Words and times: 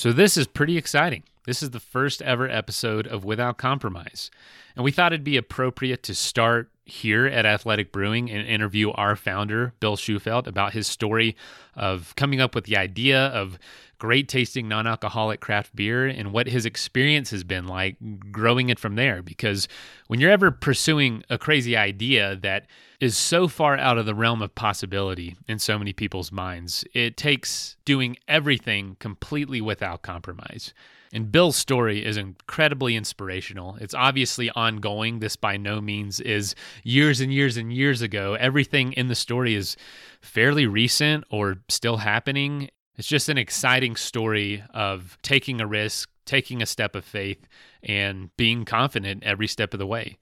So, 0.00 0.14
this 0.14 0.38
is 0.38 0.46
pretty 0.46 0.78
exciting. 0.78 1.24
This 1.44 1.62
is 1.62 1.72
the 1.72 1.78
first 1.78 2.22
ever 2.22 2.48
episode 2.48 3.06
of 3.06 3.22
Without 3.22 3.58
Compromise. 3.58 4.30
And 4.74 4.82
we 4.82 4.92
thought 4.92 5.12
it'd 5.12 5.24
be 5.24 5.36
appropriate 5.36 6.02
to 6.04 6.14
start 6.14 6.70
here 6.86 7.26
at 7.26 7.44
Athletic 7.44 7.92
Brewing 7.92 8.30
and 8.30 8.48
interview 8.48 8.92
our 8.92 9.14
founder, 9.14 9.74
Bill 9.78 9.98
Shufelt, 9.98 10.46
about 10.46 10.72
his 10.72 10.86
story 10.86 11.36
of 11.74 12.14
coming 12.16 12.40
up 12.40 12.54
with 12.54 12.64
the 12.64 12.78
idea 12.78 13.26
of 13.26 13.58
great 14.00 14.28
tasting 14.28 14.66
non 14.66 14.88
alcoholic 14.88 15.40
craft 15.40 15.76
beer 15.76 16.08
and 16.08 16.32
what 16.32 16.48
his 16.48 16.66
experience 16.66 17.30
has 17.30 17.44
been 17.44 17.68
like 17.68 17.96
growing 18.32 18.70
it 18.70 18.80
from 18.80 18.96
there. 18.96 19.22
Because 19.22 19.68
when 20.08 20.18
you're 20.18 20.32
ever 20.32 20.50
pursuing 20.50 21.22
a 21.30 21.38
crazy 21.38 21.76
idea 21.76 22.34
that 22.36 22.66
is 22.98 23.16
so 23.16 23.46
far 23.46 23.76
out 23.76 23.98
of 23.98 24.06
the 24.06 24.14
realm 24.14 24.42
of 24.42 24.54
possibility 24.56 25.36
in 25.46 25.60
so 25.60 25.78
many 25.78 25.92
people's 25.92 26.32
minds, 26.32 26.84
it 26.94 27.16
takes 27.16 27.76
doing 27.84 28.16
everything 28.26 28.96
completely 28.98 29.60
without 29.60 30.02
compromise. 30.02 30.74
And 31.12 31.30
Bill's 31.32 31.56
story 31.56 32.04
is 32.04 32.16
incredibly 32.16 32.96
inspirational. 32.96 33.76
It's 33.80 33.94
obviously 33.94 34.48
ongoing. 34.50 35.18
This 35.18 35.36
by 35.36 35.56
no 35.56 35.80
means 35.80 36.20
is 36.20 36.54
years 36.84 37.20
and 37.20 37.32
years 37.32 37.56
and 37.56 37.72
years 37.72 38.00
ago. 38.00 38.34
Everything 38.34 38.92
in 38.92 39.08
the 39.08 39.14
story 39.14 39.54
is 39.54 39.76
fairly 40.20 40.66
recent 40.66 41.24
or 41.30 41.58
still 41.68 41.98
happening. 41.98 42.70
It's 43.00 43.08
just 43.08 43.30
an 43.30 43.38
exciting 43.38 43.96
story 43.96 44.62
of 44.74 45.16
taking 45.22 45.58
a 45.58 45.66
risk, 45.66 46.10
taking 46.26 46.60
a 46.60 46.66
step 46.66 46.94
of 46.94 47.02
faith, 47.02 47.48
and 47.82 48.28
being 48.36 48.66
confident 48.66 49.24
every 49.24 49.46
step 49.46 49.72
of 49.72 49.78
the 49.78 49.86
way. 49.86 50.18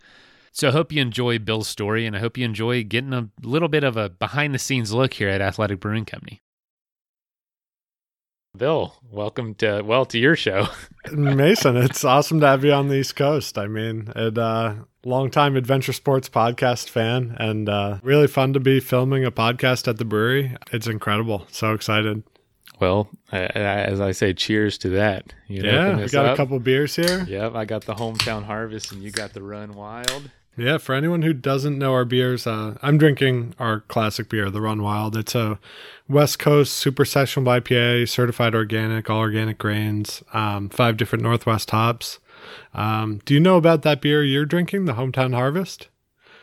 So 0.53 0.69
I 0.69 0.71
hope 0.71 0.93
you 0.93 1.03
enjoy 1.03 1.41
Bill's 1.41 1.67
story 1.67 2.07
and 2.07 2.15
I 2.15 2.21
hope 2.21 2.39
you 2.39 2.45
enjoy 2.45 2.85
getting 2.85 3.13
a 3.13 3.31
little 3.43 3.67
bit 3.67 3.83
of 3.83 3.97
a 3.97 4.09
behind 4.09 4.55
the 4.55 4.61
scenes 4.61 4.93
look 4.93 5.15
here 5.15 5.29
at 5.29 5.41
Athletic 5.41 5.81
Brewing 5.81 6.05
Company. 6.05 6.41
Bill, 8.57 8.95
welcome 9.11 9.57
to 9.57 9.83
well 9.85 10.05
to 10.05 10.17
your 10.17 10.37
show. 10.37 10.69
Mason, 11.13 11.77
it's 11.77 12.05
awesome 12.05 12.39
to 12.39 12.47
have 12.47 12.65
you 12.65 12.73
on 12.73 12.87
the 12.87 12.99
East 12.99 13.17
Coast. 13.17 13.59
I 13.59 13.67
mean, 13.67 14.13
it 14.15 14.39
uh 14.39 14.75
longtime 15.05 15.57
adventure 15.57 15.93
sports 15.93 16.29
podcast 16.29 16.89
fan 16.89 17.35
and 17.41 17.69
uh 17.69 17.99
really 18.05 18.29
fun 18.29 18.53
to 18.53 18.61
be 18.61 18.79
filming 18.79 19.25
a 19.25 19.33
podcast 19.33 19.89
at 19.89 19.97
the 19.97 20.05
brewery. 20.05 20.57
It's 20.71 20.87
incredible. 20.87 21.45
So 21.51 21.73
excited. 21.73 22.23
Well, 22.81 23.09
as 23.33 24.01
I 24.01 24.13
say, 24.13 24.33
cheers 24.35 24.79
to 24.79 24.91
that. 24.91 25.33
You 25.49 25.63
yeah, 25.63 25.97
we 25.97 26.09
got 26.09 26.27
up. 26.27 26.35
a 26.35 26.37
couple 26.37 26.59
beers 26.61 26.95
here. 26.97 27.25
Yep, 27.29 27.55
I 27.55 27.65
got 27.65 27.85
the 27.85 27.95
hometown 27.95 28.45
harvest, 28.45 28.93
and 28.93 29.03
you 29.03 29.11
got 29.11 29.33
the 29.33 29.43
Run 29.43 29.75
Wild. 29.75 30.31
Yeah, 30.57 30.79
for 30.79 30.95
anyone 30.95 31.23
who 31.23 31.33
doesn't 31.33 31.79
know 31.79 31.93
our 31.93 32.05
beers, 32.05 32.45
uh, 32.45 32.77
I'm 32.83 32.99
drinking 32.99 33.55
our 33.61 33.81
classic 33.81 34.29
beer, 34.29 34.51
the 34.51 34.61
Run 34.61 34.83
Wild. 34.83 35.17
It's 35.17 35.37
a 35.37 35.61
West 36.09 36.41
Coast 36.41 36.73
super 36.75 37.05
sessional 37.05 37.53
IPA, 37.53 38.09
certified 38.09 38.57
organic, 38.57 39.09
all 39.09 39.21
organic 39.21 39.59
grains, 39.59 40.23
um, 40.33 40.69
five 40.69 40.97
different 40.97 41.23
Northwest 41.23 41.71
hops. 41.71 42.19
Um, 42.75 43.21
do 43.25 43.35
you 43.35 43.41
know 43.41 43.57
about 43.57 43.83
that 43.83 44.01
beer 44.01 44.25
you're 44.25 44.47
drinking, 44.47 44.87
the 44.87 44.95
Hometown 44.95 45.33
Harvest? 45.33 45.89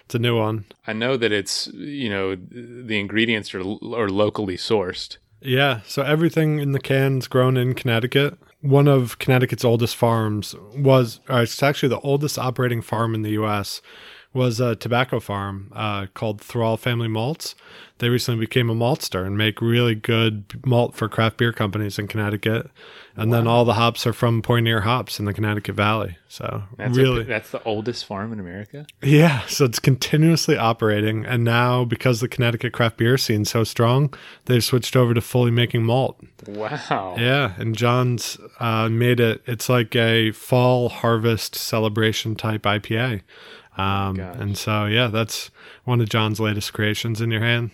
It's 0.06 0.16
a 0.16 0.20
new 0.20 0.38
one. 0.38 0.66
I 0.88 0.94
know 0.94 1.18
that 1.18 1.32
it's 1.32 1.68
you 1.68 2.09
know 2.09 2.36
the 2.36 3.00
ingredients 3.00 3.54
are 3.56 3.62
are 3.62 4.09
locally 4.09 4.56
sourced. 4.56 5.18
Yeah, 5.46 5.82
so 5.86 6.02
everything 6.02 6.60
in 6.60 6.72
the 6.72 6.80
can's 6.80 7.28
grown 7.28 7.56
in 7.56 7.76
Connecticut 7.76 8.38
one 8.66 8.88
of 8.88 9.20
Connecticut's 9.20 9.64
oldest 9.64 9.96
farms 9.96 10.56
was, 10.76 11.20
it's 11.30 11.62
actually 11.62 11.90
the 11.90 12.00
oldest 12.00 12.40
operating 12.40 12.82
farm 12.82 13.14
in 13.14 13.22
the 13.22 13.32
U.S. 13.32 13.82
was 14.35 14.59
a 14.59 14.75
tobacco 14.75 15.19
farm 15.19 15.72
uh, 15.73 16.07
called 16.13 16.41
Thrall 16.41 16.78
Family 16.78 17.07
Malts. 17.07 17.56
They 18.00 18.09
recently 18.09 18.41
became 18.46 18.69
a 18.69 18.75
maltster 18.75 19.25
and 19.25 19.38
make 19.38 19.62
really 19.62 19.96
good 19.96 20.66
malt 20.66 20.96
for 20.96 21.07
craft 21.07 21.38
beer 21.38 21.53
companies 21.53 21.97
in 21.97 22.07
Connecticut. 22.07 22.69
And 23.16 23.31
wow. 23.31 23.38
then 23.38 23.47
all 23.47 23.63
the 23.63 23.75
hops 23.75 24.06
are 24.06 24.12
from 24.12 24.41
Pioneer 24.41 24.81
Hops 24.81 25.18
in 25.18 25.23
the 25.23 25.34
Connecticut 25.34 25.75
Valley. 25.75 26.18
So 26.28 26.63
that's 26.75 26.97
really, 26.97 27.22
a, 27.22 27.23
that's 27.23 27.51
the 27.51 27.63
oldest 27.63 28.03
farm 28.03 28.34
in 28.34 28.41
America. 28.41 28.85
Yeah, 29.01 29.46
so 29.47 29.63
it's 29.63 29.79
continuously 29.79 30.57
operating, 30.57 31.25
and 31.25 31.46
now 31.46 31.85
because 31.85 32.19
the 32.19 32.28
Connecticut 32.28 32.73
craft 32.73 32.97
beer 32.97 33.17
scene's 33.17 33.52
so 33.52 33.63
strong, 33.63 34.13
they've 34.44 34.62
switched 34.62 34.97
over 34.97 35.13
to 35.13 35.22
fully 35.22 35.52
making 35.52 35.85
malt. 35.85 36.19
Wow. 36.46 37.16
Yeah, 37.17 37.53
and 37.57 37.73
John's 37.73 38.38
uh, 38.59 38.90
made 38.90 39.22
it. 39.22 39.41
It's 39.46 39.69
like 39.69 39.96
a 39.96 40.31
fall 40.34 40.90
harvest 40.90 41.56
celebration 41.56 42.35
type 42.35 42.63
IPA. 42.63 43.22
Um, 43.78 44.19
oh 44.19 44.31
and 44.40 44.58
so, 44.58 44.86
yeah, 44.86 45.08
that's 45.08 45.52
one 45.84 46.02
of 46.02 46.09
John's 46.09 46.40
latest 46.40 46.74
creations 46.74 47.22
in 47.22 47.31
your 47.31 47.41
hand. 47.41 47.72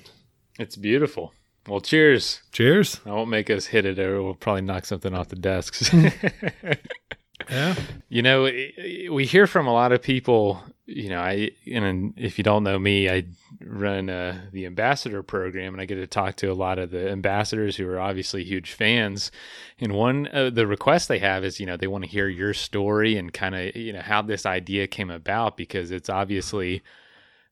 It's 0.60 0.76
beautiful. 0.76 1.34
Well, 1.68 1.82
cheers. 1.82 2.42
Cheers. 2.52 3.02
I 3.06 3.12
won't 3.12 3.30
make 3.30 3.50
us 3.50 3.68
hit 3.68 3.86
it 3.86 4.00
or 4.00 4.24
we'll 4.24 4.34
probably 4.34 4.64
knock 4.64 4.86
something 4.86 5.14
off 5.14 5.30
the 5.30 5.36
desks. 5.36 5.94
yeah. 7.50 7.76
You 8.10 8.22
know, 8.22 8.44
we 8.44 9.26
hear 9.26 9.48
from 9.48 9.68
a 9.68 9.74
lot 9.74 9.92
of 9.92 10.02
people, 10.02 10.62
you 10.86 11.10
know, 11.10 11.20
I 11.20 11.52
and 11.72 12.14
if 12.18 12.38
you 12.38 12.44
don't 12.44 12.64
know 12.64 12.78
me, 12.78 13.10
I 13.10 13.26
run 13.64 14.10
uh, 14.10 14.42
the 14.52 14.66
ambassador 14.66 15.24
program 15.24 15.74
and 15.74 15.82
I 15.82 15.86
get 15.86 15.96
to 15.96 16.08
talk 16.08 16.36
to 16.38 16.52
a 16.52 16.54
lot 16.54 16.80
of 16.80 16.92
the 16.92 17.10
ambassadors 17.10 17.76
who 17.76 17.88
are 17.88 18.00
obviously 18.00 18.44
huge 18.44 18.72
fans. 18.72 19.32
And 19.80 19.94
one 19.94 20.28
of 20.28 20.56
the 20.56 20.68
requests 20.68 21.08
they 21.08 21.20
have 21.20 21.44
is, 21.44 21.60
you 21.60 21.66
know, 21.66 21.78
they 21.78 21.88
want 21.88 22.04
to 22.04 22.10
hear 22.10 22.28
your 22.28 22.54
story 22.54 23.18
and 23.18 23.34
kind 23.34 23.56
of, 23.56 23.76
you 23.76 23.94
know, 23.94 24.02
how 24.02 24.22
this 24.22 24.46
idea 24.46 24.88
came 24.88 25.10
about 25.10 25.58
because 25.58 25.92
it's 25.92 26.10
obviously 26.10 26.82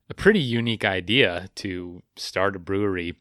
a 0.08 0.14
pretty 0.14 0.40
unique 0.40 0.84
idea 0.84 1.48
to 1.56 2.02
start 2.16 2.56
a 2.56 2.58
brewery 2.58 3.14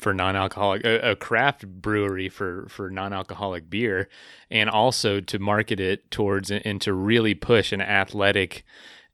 for 0.00 0.14
non-alcoholic 0.14 0.84
a, 0.84 1.10
a, 1.10 1.16
craft 1.16 1.66
brewery 1.66 2.28
for 2.28 2.66
for 2.68 2.90
non-alcoholic 2.90 3.68
beer 3.68 4.08
and 4.50 4.70
also 4.70 5.20
to 5.20 5.38
market 5.38 5.78
it 5.78 6.10
towards 6.10 6.50
and 6.50 6.80
to 6.80 6.92
really 6.92 7.34
push 7.34 7.72
an 7.72 7.80
athletic 7.80 8.64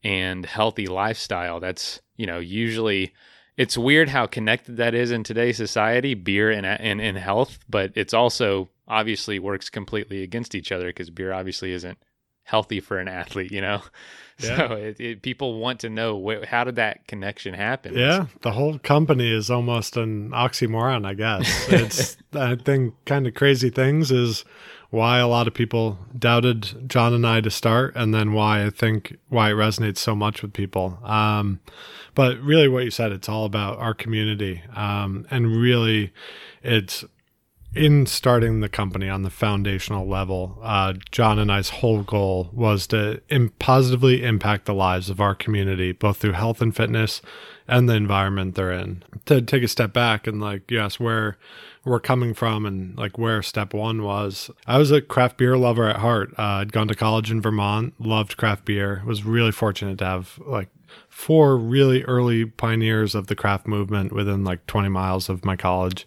and 0.04 0.46
healthy 0.46 0.86
lifestyle. 0.86 1.60
That's 1.60 2.00
you 2.16 2.26
know 2.26 2.38
usually 2.38 3.12
it's 3.56 3.76
weird 3.76 4.08
how 4.08 4.26
connected 4.26 4.76
that 4.76 4.94
is 4.94 5.10
in 5.10 5.24
today's 5.24 5.56
society 5.56 6.14
beer 6.14 6.50
and 6.50 6.64
and, 6.66 7.00
and 7.00 7.18
health 7.18 7.58
but 7.68 7.92
it's 7.94 8.14
also 8.14 8.68
obviously 8.88 9.38
works 9.38 9.68
completely 9.68 10.22
against 10.22 10.54
each 10.54 10.70
other 10.70 10.86
because 10.86 11.10
beer 11.10 11.32
obviously 11.32 11.72
isn't 11.72 11.98
healthy 12.46 12.80
for 12.80 12.98
an 12.98 13.06
athlete 13.08 13.52
you 13.52 13.60
know 13.60 13.82
Yeah. 14.38 14.68
So 14.68 14.74
it, 14.74 15.00
it, 15.00 15.22
people 15.22 15.58
want 15.58 15.80
to 15.80 15.88
know 15.88 16.22
wh- 16.22 16.44
how 16.44 16.64
did 16.64 16.76
that 16.76 17.06
connection 17.06 17.54
happen? 17.54 17.94
Yeah, 17.94 18.26
the 18.42 18.52
whole 18.52 18.78
company 18.78 19.32
is 19.32 19.50
almost 19.50 19.96
an 19.96 20.30
oxymoron, 20.30 21.06
I 21.06 21.14
guess. 21.14 21.68
It's 21.72 22.16
I 22.34 22.56
think 22.56 22.94
kind 23.06 23.26
of 23.26 23.34
crazy 23.34 23.70
things 23.70 24.10
is 24.10 24.44
why 24.90 25.18
a 25.18 25.26
lot 25.26 25.48
of 25.48 25.54
people 25.54 25.98
doubted 26.18 26.88
John 26.88 27.14
and 27.14 27.26
I 27.26 27.40
to 27.40 27.50
start, 27.50 27.96
and 27.96 28.12
then 28.12 28.34
why 28.34 28.64
I 28.64 28.70
think 28.70 29.16
why 29.30 29.50
it 29.50 29.54
resonates 29.54 29.98
so 29.98 30.14
much 30.14 30.42
with 30.42 30.52
people. 30.52 30.98
Um, 31.02 31.60
but 32.14 32.38
really, 32.40 32.68
what 32.68 32.84
you 32.84 32.90
said, 32.90 33.12
it's 33.12 33.28
all 33.30 33.46
about 33.46 33.78
our 33.78 33.94
community, 33.94 34.62
um, 34.74 35.26
and 35.30 35.56
really, 35.56 36.12
it's 36.62 37.06
in 37.76 38.06
starting 38.06 38.60
the 38.60 38.68
company 38.68 39.08
on 39.08 39.22
the 39.22 39.30
foundational 39.30 40.08
level, 40.08 40.58
uh, 40.62 40.94
John 41.10 41.38
and 41.38 41.52
I's 41.52 41.68
whole 41.68 42.02
goal 42.02 42.50
was 42.52 42.86
to 42.88 43.20
Im- 43.28 43.52
positively 43.58 44.24
impact 44.24 44.64
the 44.64 44.74
lives 44.74 45.10
of 45.10 45.20
our 45.20 45.34
community, 45.34 45.92
both 45.92 46.16
through 46.16 46.32
health 46.32 46.62
and 46.62 46.74
fitness 46.74 47.20
and 47.68 47.88
the 47.88 47.94
environment 47.94 48.54
they're 48.54 48.72
in. 48.72 49.02
To 49.26 49.42
take 49.42 49.62
a 49.62 49.68
step 49.68 49.92
back 49.92 50.26
and 50.26 50.40
like, 50.40 50.70
yes, 50.70 50.98
where 50.98 51.36
we're 51.84 52.00
coming 52.00 52.34
from 52.34 52.66
and 52.66 52.96
like 52.96 53.18
where 53.18 53.42
step 53.42 53.72
one 53.72 54.02
was. 54.02 54.50
I 54.66 54.78
was 54.78 54.90
a 54.90 55.00
craft 55.00 55.36
beer 55.36 55.56
lover 55.56 55.88
at 55.88 55.96
heart. 55.96 56.34
Uh, 56.38 56.60
I'd 56.60 56.72
gone 56.72 56.88
to 56.88 56.94
college 56.94 57.30
in 57.30 57.40
Vermont, 57.40 57.94
loved 57.98 58.36
craft 58.36 58.64
beer, 58.64 59.02
was 59.06 59.24
really 59.24 59.52
fortunate 59.52 59.98
to 59.98 60.04
have 60.04 60.38
like 60.44 60.68
four 61.08 61.56
really 61.56 62.02
early 62.04 62.44
pioneers 62.44 63.14
of 63.14 63.28
the 63.28 63.36
craft 63.36 63.66
movement 63.66 64.12
within 64.12 64.44
like 64.44 64.66
20 64.66 64.88
miles 64.88 65.28
of 65.28 65.44
my 65.44 65.56
college. 65.56 66.06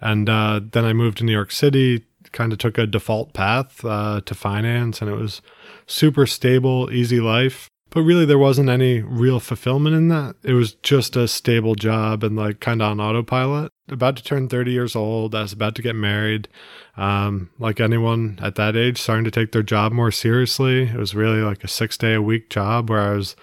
And 0.00 0.28
uh, 0.28 0.60
then 0.72 0.84
I 0.84 0.92
moved 0.92 1.18
to 1.18 1.24
New 1.24 1.32
York 1.32 1.52
City, 1.52 2.04
kind 2.32 2.52
of 2.52 2.58
took 2.58 2.78
a 2.78 2.86
default 2.86 3.32
path 3.32 3.84
uh, 3.84 4.20
to 4.24 4.34
finance, 4.34 5.00
and 5.00 5.10
it 5.10 5.14
was 5.16 5.42
super 5.86 6.26
stable, 6.26 6.90
easy 6.92 7.20
life. 7.20 7.68
But 7.90 8.02
really, 8.02 8.24
there 8.26 8.38
wasn't 8.38 8.68
any 8.68 9.00
real 9.00 9.40
fulfillment 9.40 9.94
in 9.94 10.08
that. 10.08 10.36
It 10.42 10.52
was 10.52 10.74
just 10.82 11.16
a 11.16 11.28
stable 11.28 11.74
job 11.76 12.24
and 12.24 12.36
like 12.36 12.60
kind 12.60 12.82
of 12.82 12.90
on 12.90 13.00
autopilot. 13.00 13.72
about 13.88 14.16
to 14.16 14.24
turn 14.24 14.48
30 14.48 14.72
years 14.72 14.96
old. 14.96 15.34
I 15.34 15.42
was 15.42 15.52
about 15.52 15.76
to 15.76 15.82
get 15.82 15.94
married. 15.94 16.48
Um, 16.96 17.50
like 17.58 17.80
anyone 17.80 18.38
at 18.42 18.56
that 18.56 18.76
age, 18.76 19.00
starting 19.00 19.24
to 19.24 19.30
take 19.30 19.52
their 19.52 19.62
job 19.62 19.92
more 19.92 20.10
seriously. 20.10 20.88
It 20.88 20.96
was 20.96 21.14
really 21.14 21.40
like 21.40 21.62
a 21.62 21.68
six 21.68 21.96
day 21.96 22.14
a 22.14 22.22
week 22.22 22.50
job 22.50 22.90
where 22.90 23.00
I 23.00 23.14
was 23.14 23.36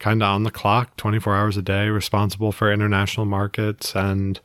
kind 0.00 0.22
of 0.22 0.28
on 0.28 0.42
the 0.42 0.50
clock 0.50 0.96
24 0.96 1.36
hours 1.36 1.56
a 1.56 1.62
day, 1.62 1.88
responsible 1.88 2.50
for 2.50 2.72
international 2.72 3.26
markets. 3.26 3.94
And 3.94 4.40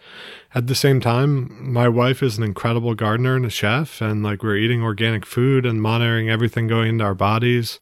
at 0.54 0.68
the 0.68 0.75
same 0.75 1.00
time, 1.00 1.74
my 1.74 1.88
wife 1.88 2.22
is 2.22 2.38
an 2.38 2.44
incredible 2.44 2.94
gardener 2.94 3.36
and 3.36 3.46
a 3.46 3.50
chef. 3.50 4.02
And 4.02 4.22
like 4.22 4.44
we're 4.44 4.57
eating 4.57 4.84
organic 4.84 5.25
food 5.25 5.66
and 5.66 5.81
monitoring 5.81 6.30
everything 6.30 6.68
going 6.68 6.90
into 6.90 7.06
our 7.06 7.16
bodies. 7.16 7.80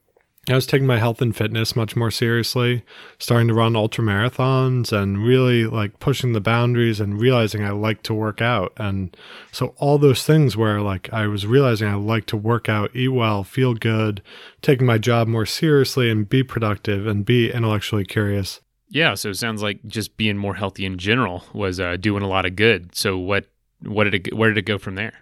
I 0.50 0.56
was 0.56 0.66
taking 0.66 0.88
my 0.88 1.00
health 1.00 1.22
and 1.22 1.34
fitness 1.34 1.74
much 1.74 1.95
more 1.95 2.12
seriously, 2.12 2.84
starting 3.18 3.48
to 3.48 3.54
run 3.54 3.78
ultra 3.78 4.04
marathons 4.04 4.92
and 4.92 5.24
really 5.24 5.66
like 5.66 6.00
pushing 6.00 6.34
the 6.34 6.42
boundaries 6.42 7.00
and 7.00 7.19
realizing 7.19 7.63
I 7.63 7.72
like 7.72 8.04
to 8.04 8.13
work 8.13 8.42
out. 8.42 8.74
And 8.75 9.16
so 9.54 9.74
all 9.78 9.98
those 9.98 10.25
things 10.25 10.57
where 10.57 10.81
like 10.81 11.12
I 11.13 11.28
was 11.28 11.48
realizing 11.48 11.88
I 11.88 11.95
like 11.95 12.25
to 12.25 12.38
work 12.38 12.68
out, 12.68 12.94
eat 12.94 13.07
well, 13.07 13.45
feel 13.45 13.74
good, 13.74 14.22
taking 14.62 14.86
my 14.86 14.98
job 14.98 15.30
more 15.30 15.45
seriously 15.45 16.12
and 16.12 16.28
be 16.28 16.44
productive 16.44 17.07
and 17.07 17.24
be 17.24 17.50
intellectually 17.50 18.04
curious. 18.04 18.60
Yeah, 18.90 19.13
so 19.13 19.30
it 19.30 19.38
sounds 19.38 19.63
like 19.63 19.86
just 19.88 20.18
being 20.18 20.38
more 20.38 20.56
healthy 20.56 20.86
in 20.86 20.98
general 20.98 21.45
was 21.54 21.80
uh, 21.80 21.95
doing 21.95 22.22
a 22.22 22.28
lot 22.28 22.45
of 22.45 22.57
good. 22.57 22.95
So 22.95 23.18
what 23.18 23.45
what 23.81 24.04
did 24.04 24.28
it 24.28 24.36
where 24.36 24.50
did 24.50 24.57
it 24.57 24.66
go 24.66 24.78
from 24.78 24.95
there? 24.95 25.13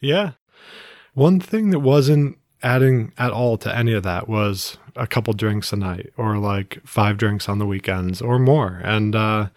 Yeah. 0.00 0.32
One 1.14 1.38
thing 1.38 1.70
that 1.70 1.80
wasn't 1.80 2.36
adding 2.66 3.12
at 3.16 3.30
all 3.30 3.56
to 3.56 3.74
any 3.74 3.92
of 3.92 4.02
that 4.02 4.28
was 4.28 4.76
a 4.96 5.06
couple 5.06 5.32
drinks 5.32 5.72
a 5.72 5.76
night 5.76 6.12
or 6.16 6.36
like 6.36 6.80
five 6.84 7.16
drinks 7.16 7.48
on 7.48 7.60
the 7.60 7.66
weekends 7.66 8.20
or 8.20 8.40
more. 8.40 8.80
And 8.82 9.14
uh, 9.14 9.48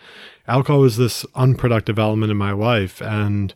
alcohol 0.48 0.82
was 0.82 0.98
this 0.98 1.26
unproductive 1.34 1.98
element 1.98 2.32
in 2.32 2.38
my 2.38 2.52
life. 2.52 3.02
And 3.02 3.56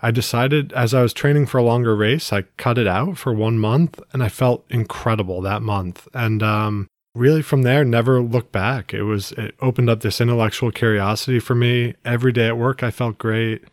I 0.00 0.10
decided 0.10 0.72
as 0.72 0.94
I 0.94 1.02
was 1.02 1.12
training 1.12 1.46
for 1.46 1.58
a 1.58 1.62
longer 1.62 1.94
race, 1.94 2.32
I 2.32 2.42
cut 2.56 2.78
it 2.78 2.86
out 2.86 3.18
for 3.18 3.34
one 3.34 3.58
month 3.58 4.00
and 4.14 4.22
I 4.22 4.30
felt 4.30 4.64
incredible 4.70 5.42
that 5.42 5.60
month. 5.60 6.08
And 6.14 6.42
um, 6.42 6.88
really 7.14 7.42
from 7.42 7.60
there, 7.60 7.84
never 7.84 8.22
looked 8.22 8.52
back. 8.52 8.94
It 8.94 9.02
was, 9.02 9.32
it 9.32 9.54
opened 9.60 9.90
up 9.90 10.00
this 10.00 10.18
intellectual 10.18 10.70
curiosity 10.70 11.40
for 11.40 11.54
me. 11.54 11.94
Every 12.06 12.32
day 12.32 12.46
at 12.46 12.56
work, 12.56 12.82
I 12.82 12.90
felt 12.90 13.18
great 13.18 13.64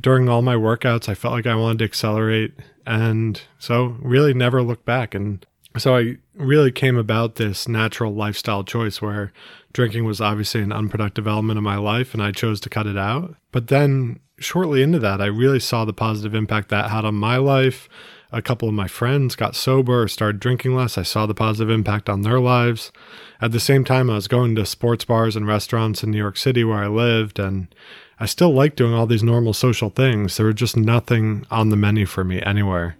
during 0.00 0.28
all 0.28 0.42
my 0.42 0.54
workouts, 0.54 1.08
I 1.08 1.14
felt 1.14 1.34
like 1.34 1.46
I 1.46 1.54
wanted 1.54 1.78
to 1.78 1.84
accelerate. 1.84 2.54
And 2.86 3.40
so 3.58 3.96
really 4.00 4.34
never 4.34 4.62
looked 4.62 4.84
back. 4.84 5.14
And 5.14 5.44
so 5.76 5.96
I 5.96 6.16
really 6.34 6.70
came 6.70 6.96
about 6.96 7.36
this 7.36 7.66
natural 7.66 8.14
lifestyle 8.14 8.64
choice 8.64 9.02
where 9.02 9.32
drinking 9.72 10.04
was 10.04 10.20
obviously 10.20 10.62
an 10.62 10.72
unproductive 10.72 11.26
element 11.26 11.58
of 11.58 11.64
my 11.64 11.76
life 11.76 12.14
and 12.14 12.22
I 12.22 12.30
chose 12.30 12.60
to 12.60 12.70
cut 12.70 12.86
it 12.86 12.96
out. 12.96 13.34
But 13.50 13.68
then 13.68 14.20
shortly 14.38 14.82
into 14.82 14.98
that, 15.00 15.20
I 15.20 15.26
really 15.26 15.60
saw 15.60 15.84
the 15.84 15.92
positive 15.92 16.34
impact 16.34 16.68
that 16.68 16.90
had 16.90 17.04
on 17.04 17.14
my 17.14 17.36
life. 17.36 17.88
A 18.32 18.42
couple 18.42 18.68
of 18.68 18.74
my 18.74 18.88
friends 18.88 19.36
got 19.36 19.54
sober 19.54 20.02
or 20.02 20.08
started 20.08 20.40
drinking 20.40 20.74
less. 20.74 20.98
I 20.98 21.02
saw 21.02 21.26
the 21.26 21.34
positive 21.34 21.72
impact 21.72 22.08
on 22.08 22.22
their 22.22 22.40
lives. 22.40 22.90
At 23.40 23.52
the 23.52 23.60
same 23.60 23.84
time, 23.84 24.10
I 24.10 24.14
was 24.14 24.28
going 24.28 24.56
to 24.56 24.66
sports 24.66 25.04
bars 25.04 25.36
and 25.36 25.46
restaurants 25.46 26.02
in 26.02 26.10
New 26.10 26.18
York 26.18 26.36
City 26.36 26.64
where 26.64 26.82
I 26.82 26.88
lived 26.88 27.38
and 27.38 27.72
I 28.20 28.26
still 28.26 28.52
like 28.52 28.76
doing 28.76 28.94
all 28.94 29.06
these 29.06 29.22
normal 29.22 29.52
social 29.52 29.90
things. 29.90 30.36
There 30.36 30.46
was 30.46 30.54
just 30.54 30.76
nothing 30.76 31.46
on 31.50 31.70
the 31.70 31.76
menu 31.76 32.06
for 32.06 32.24
me 32.24 32.40
anywhere. 32.42 32.96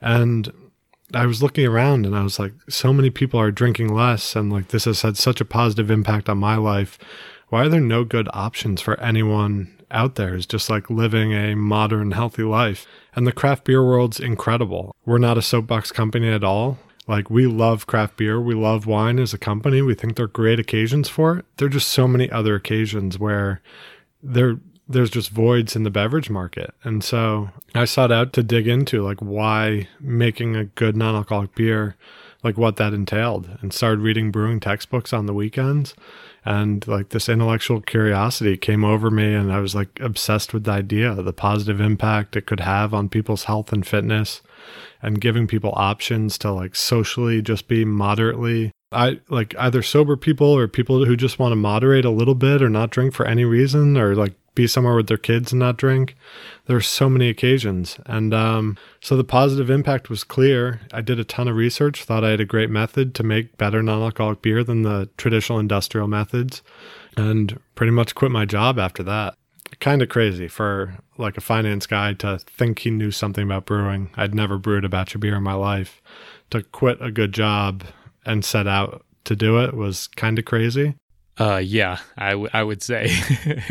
And 0.00 0.52
I 1.14 1.26
was 1.26 1.42
looking 1.42 1.66
around 1.66 2.04
and 2.04 2.14
I 2.14 2.22
was 2.22 2.38
like, 2.38 2.52
so 2.68 2.92
many 2.92 3.10
people 3.10 3.40
are 3.40 3.50
drinking 3.50 3.94
less, 3.94 4.36
and 4.36 4.52
like 4.52 4.68
this 4.68 4.84
has 4.84 5.02
had 5.02 5.16
such 5.16 5.40
a 5.40 5.46
positive 5.46 5.90
impact 5.90 6.28
on 6.28 6.38
my 6.38 6.56
life. 6.56 6.98
Why 7.48 7.62
are 7.62 7.68
there 7.68 7.80
no 7.80 8.04
good 8.04 8.28
options 8.34 8.82
for 8.82 9.00
anyone 9.00 9.74
out 9.90 10.16
there? 10.16 10.34
Is 10.34 10.44
just 10.44 10.68
like 10.68 10.90
living 10.90 11.32
a 11.32 11.54
modern, 11.54 12.10
healthy 12.10 12.42
life. 12.42 12.86
And 13.16 13.26
the 13.26 13.32
craft 13.32 13.64
beer 13.64 13.82
world's 13.82 14.20
incredible. 14.20 14.94
We're 15.06 15.18
not 15.18 15.38
a 15.38 15.42
soapbox 15.42 15.90
company 15.92 16.28
at 16.28 16.44
all. 16.44 16.78
Like 17.06 17.30
we 17.30 17.46
love 17.46 17.86
craft 17.86 18.18
beer, 18.18 18.38
we 18.38 18.54
love 18.54 18.84
wine 18.84 19.18
as 19.18 19.32
a 19.32 19.38
company. 19.38 19.80
We 19.80 19.94
think 19.94 20.14
they're 20.14 20.26
great 20.26 20.60
occasions 20.60 21.08
for 21.08 21.38
it. 21.38 21.46
There 21.56 21.66
are 21.66 21.70
just 21.70 21.88
so 21.88 22.06
many 22.06 22.30
other 22.30 22.54
occasions 22.54 23.18
where 23.18 23.62
there 24.22 24.58
there's 24.88 25.10
just 25.10 25.30
voids 25.30 25.76
in 25.76 25.82
the 25.82 25.90
beverage 25.90 26.30
market. 26.30 26.72
And 26.82 27.04
so 27.04 27.50
I 27.74 27.84
sought 27.84 28.10
out 28.10 28.32
to 28.32 28.42
dig 28.42 28.66
into 28.66 29.02
like 29.02 29.18
why 29.20 29.88
making 30.00 30.56
a 30.56 30.64
good 30.64 30.96
non-alcoholic 30.96 31.54
beer, 31.54 31.96
like 32.42 32.56
what 32.56 32.76
that 32.76 32.94
entailed 32.94 33.58
and 33.60 33.72
started 33.72 34.00
reading 34.00 34.30
brewing 34.30 34.60
textbooks 34.60 35.12
on 35.12 35.26
the 35.26 35.34
weekends. 35.34 35.94
And 36.44 36.86
like 36.88 37.10
this 37.10 37.28
intellectual 37.28 37.82
curiosity 37.82 38.56
came 38.56 38.82
over 38.82 39.10
me 39.10 39.34
and 39.34 39.52
I 39.52 39.60
was 39.60 39.74
like 39.74 40.00
obsessed 40.00 40.54
with 40.54 40.64
the 40.64 40.70
idea, 40.70 41.14
the 41.16 41.34
positive 41.34 41.80
impact 41.80 42.36
it 42.36 42.46
could 42.46 42.60
have 42.60 42.94
on 42.94 43.10
people's 43.10 43.44
health 43.44 43.72
and 43.72 43.86
fitness 43.86 44.40
and 45.02 45.20
giving 45.20 45.46
people 45.46 45.74
options 45.76 46.38
to 46.38 46.50
like 46.50 46.74
socially 46.74 47.42
just 47.42 47.68
be 47.68 47.84
moderately 47.84 48.72
I 48.90 49.20
like 49.28 49.54
either 49.58 49.82
sober 49.82 50.16
people 50.16 50.46
or 50.46 50.66
people 50.66 51.04
who 51.04 51.16
just 51.16 51.38
want 51.38 51.52
to 51.52 51.56
moderate 51.56 52.04
a 52.04 52.10
little 52.10 52.34
bit 52.34 52.62
or 52.62 52.70
not 52.70 52.90
drink 52.90 53.12
for 53.12 53.26
any 53.26 53.44
reason 53.44 53.98
or 53.98 54.14
like 54.14 54.34
be 54.54 54.66
somewhere 54.66 54.96
with 54.96 55.06
their 55.06 55.18
kids 55.18 55.52
and 55.52 55.60
not 55.60 55.76
drink. 55.76 56.16
There's 56.66 56.86
so 56.86 57.08
many 57.08 57.28
occasions. 57.28 57.98
And 58.06 58.32
um, 58.32 58.76
so 59.00 59.16
the 59.16 59.24
positive 59.24 59.70
impact 59.70 60.10
was 60.10 60.24
clear. 60.24 60.80
I 60.92 61.00
did 61.00 61.20
a 61.20 61.24
ton 61.24 61.48
of 61.48 61.56
research, 61.56 62.02
thought 62.02 62.24
I 62.24 62.30
had 62.30 62.40
a 62.40 62.46
great 62.46 62.70
method 62.70 63.14
to 63.16 63.22
make 63.22 63.56
better 63.58 63.82
non 63.82 64.02
alcoholic 64.02 64.42
beer 64.42 64.64
than 64.64 64.82
the 64.82 65.08
traditional 65.16 65.58
industrial 65.58 66.08
methods, 66.08 66.62
and 67.16 67.60
pretty 67.74 67.92
much 67.92 68.14
quit 68.14 68.32
my 68.32 68.46
job 68.46 68.78
after 68.78 69.02
that. 69.04 69.36
Kind 69.80 70.02
of 70.02 70.08
crazy 70.08 70.48
for 70.48 70.98
like 71.18 71.36
a 71.36 71.42
finance 71.42 71.86
guy 71.86 72.14
to 72.14 72.38
think 72.38 72.80
he 72.80 72.90
knew 72.90 73.10
something 73.10 73.44
about 73.44 73.66
brewing. 73.66 74.10
I'd 74.16 74.34
never 74.34 74.58
brewed 74.58 74.84
a 74.84 74.88
batch 74.88 75.14
of 75.14 75.20
beer 75.20 75.36
in 75.36 75.42
my 75.42 75.54
life. 75.54 76.00
To 76.50 76.62
quit 76.62 76.96
a 77.00 77.12
good 77.12 77.32
job 77.32 77.84
and 78.28 78.44
set 78.44 78.68
out 78.68 79.04
to 79.24 79.34
do 79.34 79.58
it 79.60 79.74
was 79.74 80.06
kind 80.08 80.38
of 80.38 80.44
crazy. 80.44 80.94
Uh, 81.38 81.60
yeah, 81.62 81.98
I, 82.16 82.30
w- 82.30 82.50
I 82.52 82.62
would 82.62 82.82
say. 82.82 83.12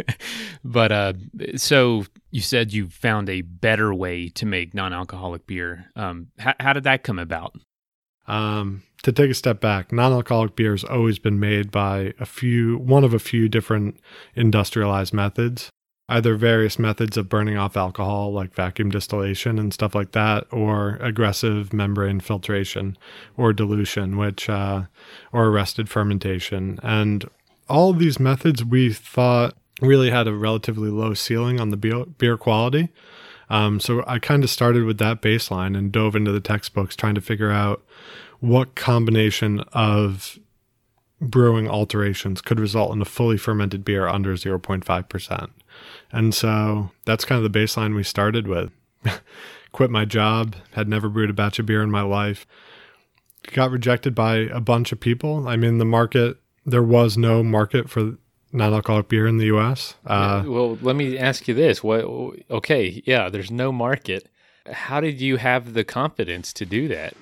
but 0.63 0.91
uh, 0.91 1.13
so 1.55 2.05
you 2.31 2.41
said 2.41 2.71
you 2.71 2.87
found 2.87 3.29
a 3.29 3.41
better 3.41 3.93
way 3.93 4.29
to 4.29 4.45
make 4.45 4.73
non 4.73 4.93
alcoholic 4.93 5.45
beer. 5.47 5.89
Um, 5.95 6.27
h- 6.39 6.55
how 6.59 6.73
did 6.73 6.83
that 6.83 7.03
come 7.03 7.19
about? 7.19 7.55
Um, 8.27 8.83
to 9.03 9.11
take 9.11 9.31
a 9.31 9.33
step 9.33 9.59
back, 9.59 9.91
non 9.91 10.13
alcoholic 10.13 10.55
beer 10.55 10.71
has 10.71 10.85
always 10.85 11.19
been 11.19 11.39
made 11.39 11.71
by 11.71 12.13
a 12.19 12.25
few, 12.25 12.77
one 12.77 13.03
of 13.03 13.13
a 13.13 13.19
few 13.19 13.49
different 13.49 13.99
industrialized 14.35 15.13
methods 15.13 15.69
either 16.09 16.35
various 16.35 16.79
methods 16.79 17.17
of 17.17 17.27
burning 17.27 17.57
off 17.57 17.75
alcohol, 17.75 18.31
like 18.31 18.53
vacuum 18.53 18.89
distillation 18.89 19.59
and 19.59 19.73
stuff 19.73 19.93
like 19.93 20.13
that, 20.13 20.45
or 20.51 20.97
aggressive 21.01 21.73
membrane 21.73 22.19
filtration 22.19 22.97
or 23.35 23.51
dilution, 23.51 24.17
which, 24.17 24.49
uh, 24.49 24.83
or 25.33 25.47
arrested 25.47 25.89
fermentation. 25.89 26.79
And 26.81 27.29
all 27.67 27.89
of 27.89 27.99
these 27.99 28.19
methods 28.19 28.63
we 28.63 28.93
thought 28.93 29.55
really 29.81 30.09
had 30.09 30.27
a 30.27 30.33
relatively 30.33 30.89
low 30.89 31.13
ceiling 31.13 31.59
on 31.59 31.69
the 31.69 31.77
beer, 31.77 32.05
beer 32.05 32.37
quality. 32.37 32.89
Um, 33.49 33.79
so 33.79 34.03
I 34.07 34.19
kind 34.19 34.43
of 34.43 34.49
started 34.49 34.83
with 34.83 34.97
that 34.99 35.21
baseline 35.21 35.77
and 35.77 35.91
dove 35.91 36.15
into 36.15 36.31
the 36.31 36.39
textbooks 36.39 36.95
trying 36.95 37.15
to 37.15 37.21
figure 37.21 37.51
out 37.51 37.83
what 38.39 38.75
combination 38.75 39.61
of 39.73 40.39
brewing 41.19 41.67
alterations 41.67 42.41
could 42.41 42.59
result 42.59 42.93
in 42.93 43.01
a 43.01 43.05
fully 43.05 43.37
fermented 43.37 43.83
beer 43.83 44.07
under 44.07 44.33
0.5%. 44.35 45.49
And 46.11 46.33
so 46.33 46.91
that's 47.05 47.25
kind 47.25 47.43
of 47.43 47.51
the 47.51 47.59
baseline 47.59 47.95
we 47.95 48.03
started 48.03 48.47
with. 48.47 48.71
Quit 49.71 49.89
my 49.89 50.05
job, 50.05 50.55
had 50.73 50.87
never 50.87 51.09
brewed 51.09 51.29
a 51.29 51.33
batch 51.33 51.59
of 51.59 51.65
beer 51.65 51.83
in 51.83 51.91
my 51.91 52.01
life. 52.01 52.47
Got 53.53 53.71
rejected 53.71 54.15
by 54.15 54.37
a 54.37 54.59
bunch 54.59 54.91
of 54.91 54.99
people. 54.99 55.47
I 55.47 55.55
mean, 55.55 55.77
the 55.77 55.85
market, 55.85 56.37
there 56.65 56.83
was 56.83 57.17
no 57.17 57.43
market 57.43 57.89
for 57.89 58.17
non-alcoholic 58.51 59.09
beer 59.09 59.27
in 59.27 59.37
the 59.37 59.45
U.S. 59.45 59.95
Uh, 60.05 60.43
well, 60.45 60.77
let 60.81 60.95
me 60.95 61.17
ask 61.17 61.47
you 61.47 61.53
this: 61.53 61.83
What? 61.83 62.03
Okay, 62.49 63.01
yeah, 63.05 63.29
there's 63.29 63.51
no 63.51 63.71
market. 63.71 64.29
How 64.69 64.99
did 64.99 65.21
you 65.21 65.37
have 65.37 65.73
the 65.73 65.83
confidence 65.83 66.51
to 66.53 66.65
do 66.65 66.87
that? 66.89 67.13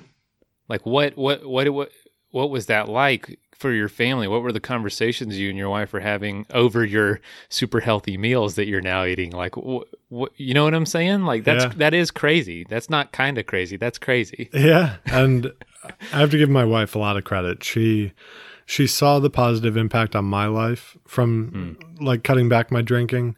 Like, 0.67 0.85
what, 0.85 1.15
what, 1.15 1.45
what, 1.45 1.69
what, 1.69 1.91
what 2.31 2.49
was 2.49 2.65
that 2.67 2.89
like? 2.89 3.39
For 3.57 3.71
your 3.71 3.89
family? 3.89 4.27
What 4.27 4.41
were 4.41 4.51
the 4.51 4.59
conversations 4.59 5.37
you 5.39 5.49
and 5.49 5.57
your 5.57 5.69
wife 5.69 5.93
were 5.93 5.99
having 5.99 6.45
over 6.53 6.85
your 6.85 7.21
super 7.49 7.79
healthy 7.79 8.17
meals 8.17 8.55
that 8.55 8.67
you're 8.67 8.81
now 8.81 9.05
eating? 9.05 9.31
Like, 9.31 9.57
what, 9.57 9.87
wh- 10.13 10.33
you 10.37 10.53
know 10.53 10.63
what 10.63 10.73
I'm 10.73 10.85
saying? 10.85 11.23
Like 11.23 11.43
that's 11.43 11.65
yeah. 11.65 11.73
that 11.77 11.93
is 11.93 12.11
crazy. 12.11 12.65
That's 12.69 12.89
not 12.89 13.11
kind 13.11 13.37
of 13.37 13.45
crazy. 13.45 13.77
That's 13.77 13.97
crazy. 13.97 14.49
Yeah, 14.53 14.97
and 15.05 15.51
I 16.13 16.19
have 16.19 16.31
to 16.31 16.37
give 16.37 16.49
my 16.49 16.65
wife 16.65 16.95
a 16.95 16.99
lot 16.99 17.17
of 17.17 17.23
credit. 17.23 17.63
She 17.63 18.13
she 18.65 18.87
saw 18.87 19.19
the 19.19 19.29
positive 19.29 19.77
impact 19.77 20.15
on 20.15 20.25
my 20.25 20.47
life 20.47 20.97
from 21.05 21.51
mm. 21.51 22.03
like 22.05 22.23
cutting 22.23 22.49
back 22.49 22.71
my 22.71 22.81
drinking 22.81 23.35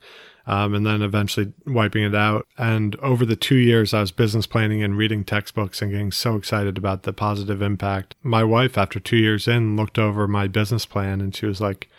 um, 0.48 0.74
and 0.74 0.86
then 0.86 1.01
eventually 1.01 1.54
wiping 1.66 2.04
it 2.04 2.16
out. 2.16 2.48
And 2.58 2.96
over 2.98 3.25
the 3.25 3.36
two 3.36 3.58
years, 3.58 3.94
I 3.94 4.00
was 4.00 4.12
business 4.12 4.48
planning 4.48 4.82
and 4.82 4.98
reading 4.98 5.24
textbooks 5.24 5.82
and 5.82 5.92
getting 5.92 6.12
so 6.12 6.36
excited 6.36 6.77
about 6.77 7.04
the 7.04 7.13
positive 7.13 7.62
impact. 7.62 8.16
My 8.24 8.44
wife, 8.44 8.77
after 8.77 9.00
two 9.00 9.18
years 9.18 9.48
in, 9.48 9.75
looked 9.75 10.00
over 10.00 10.27
my 10.27 10.48
business 10.48 10.86
plan 10.86 11.20
and 11.22 11.36
she 11.36 11.46
was 11.46 11.60
like, 11.60 11.89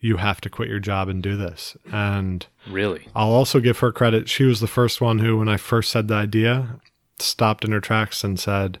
you 0.00 0.16
have 0.16 0.40
to 0.40 0.50
quit 0.50 0.68
your 0.68 0.78
job 0.78 1.08
and 1.08 1.22
do 1.22 1.36
this. 1.36 1.76
And 1.92 2.46
really, 2.68 3.06
I'll 3.14 3.32
also 3.32 3.60
give 3.60 3.78
her 3.80 3.92
credit. 3.92 4.30
She 4.30 4.44
was 4.44 4.60
the 4.60 4.66
first 4.66 5.02
one 5.02 5.18
who, 5.18 5.38
when 5.38 5.48
I 5.48 5.58
first 5.58 5.92
said 5.92 6.08
the 6.08 6.14
idea, 6.14 6.80
stopped 7.18 7.64
in 7.64 7.72
her 7.72 7.80
tracks 7.80 8.24
and 8.24 8.40
said, 8.40 8.80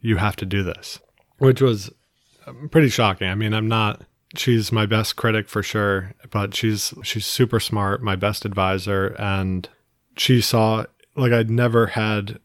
You 0.00 0.16
have 0.16 0.34
to 0.36 0.44
do 0.44 0.64
this, 0.64 0.98
which 1.38 1.62
was 1.62 1.90
pretty 2.72 2.88
shocking. 2.88 3.28
I 3.28 3.36
mean, 3.36 3.54
I'm 3.54 3.68
not. 3.68 4.02
She's 4.36 4.70
my 4.72 4.86
best 4.86 5.16
critic 5.16 5.48
for 5.48 5.62
sure, 5.62 6.14
but 6.30 6.54
she's 6.54 6.92
she's 7.02 7.26
super 7.26 7.60
smart, 7.60 8.02
my 8.02 8.16
best 8.16 8.44
advisor, 8.44 9.14
and 9.18 9.68
she 10.16 10.40
saw 10.40 10.86
like 11.14 11.32
I'd 11.32 11.50
never 11.50 11.88
had 11.88 12.38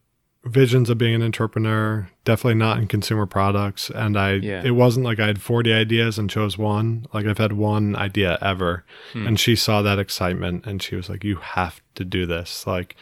visions 0.43 0.89
of 0.89 0.97
being 0.97 1.13
an 1.13 1.21
entrepreneur 1.21 2.09
definitely 2.25 2.55
not 2.57 2.79
in 2.79 2.87
consumer 2.87 3.25
products. 3.27 3.91
And 3.91 4.17
i 4.17 4.33
Yeah. 4.33 4.63
it 4.63 4.71
wasn't 4.71 5.05
like 5.05 5.19
i 5.19 5.27
had 5.27 5.39
40 5.41 5.71
ideas 5.71 6.17
and 6.17 6.29
chose 6.29 6.57
one. 6.57 7.05
Like 7.13 7.25
i've 7.27 7.37
had 7.37 7.53
one 7.53 7.95
idea 7.95 8.37
ever. 8.41 8.83
Hmm. 9.13 9.27
and 9.27 9.39
she 9.39 9.55
saw 9.55 9.81
that 9.83 9.99
excitement 9.99 10.65
and 10.65 10.81
she 10.81 10.95
was 10.95 11.09
like 11.09 11.23
you 11.23 11.35
have 11.35 11.79
to 11.95 12.03
do 12.05 12.25
this. 12.25 12.65
Like 12.65 12.95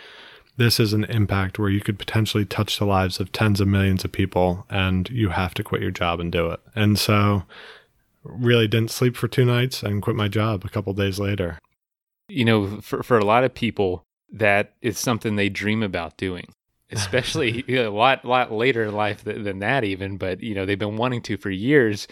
this 0.57 0.79
is 0.81 0.91
an 0.91 1.05
impact 1.05 1.57
where 1.57 1.69
you 1.69 1.79
could 1.79 1.97
potentially 1.97 2.43
touch 2.43 2.77
the 2.77 2.85
lives 2.85 3.21
of 3.21 3.31
tens 3.31 3.61
of 3.61 3.67
millions 3.69 4.03
of 4.03 4.11
people 4.11 4.65
and 4.69 5.09
you 5.09 5.29
have 5.29 5.53
to 5.53 5.63
quit 5.63 5.81
your 5.81 5.91
job 5.91 6.19
and 6.19 6.31
do 6.33 6.49
it. 6.49 6.59
And 6.75 6.99
so 6.99 7.43
really 8.23 8.67
didn't 8.67 8.91
sleep 8.91 9.15
for 9.15 9.27
two 9.27 9.45
nights 9.45 9.81
and 9.81 10.01
quit 10.01 10.15
my 10.15 10.27
job 10.27 10.63
a 10.65 10.69
couple 10.69 10.93
days 10.93 11.19
later 11.19 11.57
you 12.29 12.45
know, 12.45 12.79
for 12.81 13.03
for 13.03 13.17
a 13.17 13.25
lot 13.25 13.43
of 13.43 13.53
people, 13.53 14.05
that 14.31 14.75
is 14.81 14.97
something 14.97 15.35
they 15.35 15.49
dream 15.49 15.83
about 15.83 16.15
doing. 16.17 16.53
Especially 16.91 17.63
you 17.67 17.75
know, 17.75 17.89
a 17.89 17.95
lot 17.95 18.25
lot 18.25 18.51
later 18.51 18.83
in 18.83 18.93
life 18.93 19.23
than, 19.23 19.43
than 19.43 19.59
that, 19.59 19.83
even. 19.83 20.17
But 20.17 20.41
you 20.41 20.55
know, 20.55 20.65
they've 20.65 20.79
been 20.79 20.97
wanting 20.97 21.21
to 21.23 21.37
for 21.37 21.51
years 21.51 22.07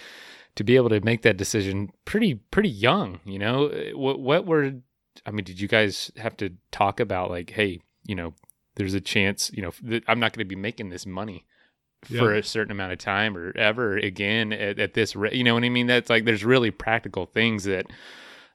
to 0.55 0.63
be 0.63 0.75
able 0.75 0.89
to 0.89 1.01
make 1.01 1.21
that 1.21 1.37
decision 1.37 1.91
pretty 2.05 2.35
pretty 2.35 2.69
young. 2.69 3.19
You 3.25 3.39
know, 3.39 3.67
uh, 3.67 3.97
what 3.97 4.19
what 4.19 4.45
were 4.45 4.73
I 5.25 5.31
mean? 5.31 5.45
Did 5.45 5.59
you 5.59 5.67
guys 5.67 6.11
have 6.17 6.37
to 6.37 6.51
talk 6.71 6.99
about 6.99 7.31
like, 7.31 7.51
hey, 7.51 7.79
you 8.05 8.13
know, 8.13 8.33
there's 8.75 8.93
a 8.93 9.01
chance, 9.01 9.49
you 9.51 9.63
know, 9.63 9.71
that 9.83 10.03
I'm 10.07 10.19
not 10.19 10.33
going 10.33 10.45
to 10.45 10.49
be 10.49 10.55
making 10.55 10.89
this 10.89 11.07
money 11.07 11.45
for 12.03 12.33
a 12.33 12.43
certain 12.43 12.71
amount 12.71 12.93
of 12.93 12.99
time 12.99 13.35
or 13.37 13.51
ever 13.57 13.97
again 13.97 14.53
at, 14.53 14.79
at 14.79 14.93
this 14.93 15.15
rate. 15.15 15.33
You 15.33 15.43
know 15.43 15.53
what 15.55 15.63
I 15.63 15.69
mean? 15.69 15.87
That's 15.87 16.09
like 16.09 16.25
there's 16.25 16.45
really 16.45 16.71
practical 16.71 17.25
things 17.25 17.63
that 17.65 17.87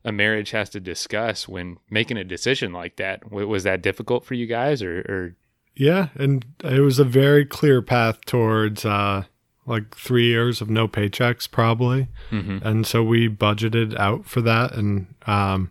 a 0.04 0.12
marriage 0.12 0.50
has 0.52 0.68
to 0.70 0.80
discuss 0.80 1.46
when 1.49 1.76
making 1.90 2.16
a 2.16 2.25
decision 2.25 2.72
like 2.72 2.96
that. 2.96 3.22
W- 3.22 3.46
Was 3.49 3.64
that 3.64 3.82
difficult 3.82 4.25
for 4.25 4.34
you 4.34 4.46
guys, 4.46 4.82
or, 4.82 4.99
or 5.00 5.37
Yeah, 5.75 6.08
and 6.14 6.44
it 6.64 6.80
was 6.80 6.99
a 6.99 7.04
very 7.04 7.44
clear 7.44 7.82
path 7.82 8.25
towards 8.26 8.84
uh 8.84 9.25
like 9.64 9.94
3 9.94 10.25
years 10.26 10.61
of 10.61 10.68
no 10.70 10.88
paychecks 10.88 11.49
probably. 11.50 12.08
Mhm. 12.32 12.62
And 12.64 12.84
so 12.87 13.02
we 13.04 13.28
budgeted 13.28 13.96
out 13.99 14.26
for 14.26 14.40
that 14.40 14.72
and 14.75 15.06
um 15.26 15.70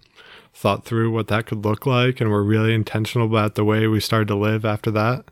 thought 0.54 0.86
through 0.86 1.12
what 1.12 1.28
that 1.30 1.46
could 1.46 1.64
look 1.66 1.86
like 1.86 2.20
and 2.22 2.30
we're 2.30 2.44
really 2.44 2.74
intentional 2.74 3.26
about 3.28 3.56
the 3.56 3.64
way 3.66 3.88
we 3.88 4.00
started 4.00 4.28
to 4.28 4.36
live 4.36 4.64
after 4.66 4.92
that. 4.92 5.26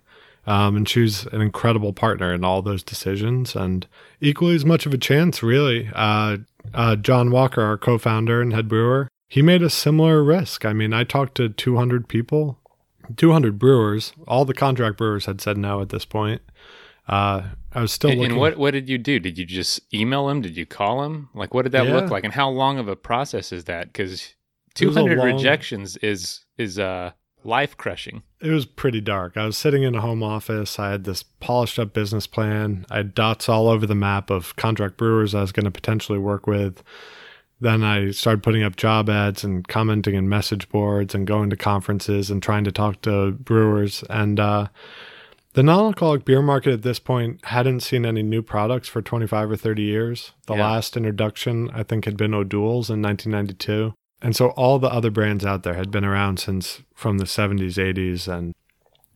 Um, 0.50 0.76
and 0.76 0.90
she 0.90 1.02
was 1.02 1.26
an 1.28 1.42
incredible 1.42 1.94
partner 1.94 2.34
in 2.34 2.44
all 2.44 2.62
those 2.62 2.82
decisions 2.82 3.56
and 3.56 3.86
equally 4.20 4.56
as 4.56 4.66
much 4.66 4.86
of 4.86 4.94
a 4.94 4.98
chance 4.98 5.44
really. 5.44 5.90
Uh 5.94 6.38
uh, 6.74 6.96
John 6.98 7.32
Walker, 7.32 7.62
our 7.62 7.78
co-founder 7.78 8.42
and 8.42 8.54
head 8.54 8.68
brewer, 8.68 9.08
he 9.28 9.42
made 9.42 9.64
a 9.64 9.70
similar 9.70 10.24
risk. 10.24 10.66
I 10.66 10.74
mean, 10.74 10.94
I 10.94 11.04
talked 11.04 11.36
to 11.36 11.50
200 11.50 12.08
people 12.08 12.60
200 13.16 13.58
brewers. 13.58 14.14
All 14.28 14.46
the 14.46 14.54
contract 14.54 14.98
brewers 14.98 15.26
had 15.26 15.42
said 15.42 15.58
no 15.58 15.82
at 15.82 15.90
this 15.90 16.06
point. 16.06 16.42
Uh, 17.08 17.44
I 17.74 17.82
was 17.82 17.92
still 17.92 18.12
and, 18.12 18.20
looking. 18.20 18.32
and 18.34 18.40
what 18.40 18.58
what 18.58 18.72
did 18.72 18.88
you 18.90 18.98
do? 18.98 19.20
Did 19.20 19.38
you 19.38 19.46
just 19.46 19.82
email 19.94 20.28
them? 20.28 20.42
Did 20.42 20.58
you 20.58 20.66
call 20.66 21.02
them? 21.02 21.30
Like, 21.34 21.54
what 21.54 21.64
did 21.64 21.72
that 21.72 21.88
look 21.88 22.12
like? 22.12 22.24
And 22.24 22.34
how 22.34 22.50
long 22.50 22.78
of 22.78 22.88
a 22.88 22.96
process 22.96 23.52
is 23.52 23.66
that? 23.66 23.88
Because 23.88 24.36
It 24.80 24.86
was 24.86 24.96
a 24.96 25.00
200 25.00 25.18
long- 25.18 25.28
rejections 25.28 25.98
is 25.98 26.46
is 26.58 26.78
uh 26.78 27.12
life 27.44 27.76
crushing. 27.78 28.24
It 28.42 28.52
was 28.52 28.66
pretty 28.66 29.02
dark. 29.02 29.36
I 29.38 29.46
was 29.46 29.58
sitting 29.58 29.84
in 29.84 29.96
a 29.96 30.02
home 30.02 30.24
office. 30.24 30.80
I 30.80 30.92
had 30.92 31.04
this 31.04 31.24
polished 31.24 31.78
up 31.80 31.94
business 31.94 32.28
plan. 32.28 32.86
I 32.90 32.98
had 32.98 33.14
dots 33.16 33.50
all 33.50 33.68
over 33.68 33.86
the 33.86 33.96
map 33.96 34.30
of 34.30 34.56
contract 34.56 34.98
brewers 34.98 35.36
I 35.36 35.42
was 35.42 35.52
going 35.52 35.66
to 35.66 35.72
potentially 35.72 36.20
work 36.20 36.48
with. 36.48 36.84
Then 37.62 37.84
I 37.84 38.12
started 38.12 38.42
putting 38.44 38.64
up 38.64 38.78
job 38.78 39.10
ads 39.10 39.44
and 39.44 39.68
commenting 39.68 40.16
in 40.16 40.30
message 40.30 40.70
boards 40.70 41.14
and 41.14 41.28
going 41.28 41.50
to 41.50 41.58
conferences 41.58 42.32
and 42.32 42.42
trying 42.42 42.64
to 42.64 42.72
talk 42.72 43.02
to 43.02 43.32
brewers. 43.32 44.04
And 44.10 44.40
uh, 44.40 44.68
the 45.54 45.64
non 45.64 45.88
alcoholic 45.88 46.24
beer 46.24 46.42
market 46.42 46.72
at 46.72 46.84
this 46.84 47.00
point 47.00 47.44
hadn't 47.48 47.82
seen 47.82 48.06
any 48.06 48.24
new 48.24 48.42
products 48.42 48.88
for 48.88 49.02
25 49.02 49.52
or 49.52 49.58
30 49.58 49.82
years. 49.82 50.32
The 50.48 50.56
Yeah. 50.56 50.68
last 50.70 50.96
introduction, 50.96 51.70
I 51.74 51.84
think, 51.84 52.06
had 52.06 52.16
been 52.16 52.34
O'Doul's 52.34 52.90
in 52.90 53.02
1992. 53.02 53.94
And 54.22 54.36
so 54.36 54.50
all 54.50 54.80
the 54.80 54.92
other 54.92 55.12
brands 55.12 55.46
out 55.46 55.64
there 55.64 55.76
had 55.76 55.92
been 55.92 56.04
around 56.04 56.40
since 56.40 56.82
from 56.94 57.18
the 57.18 57.26
70s, 57.26 57.76
80s, 57.76 58.28
and 58.28 58.54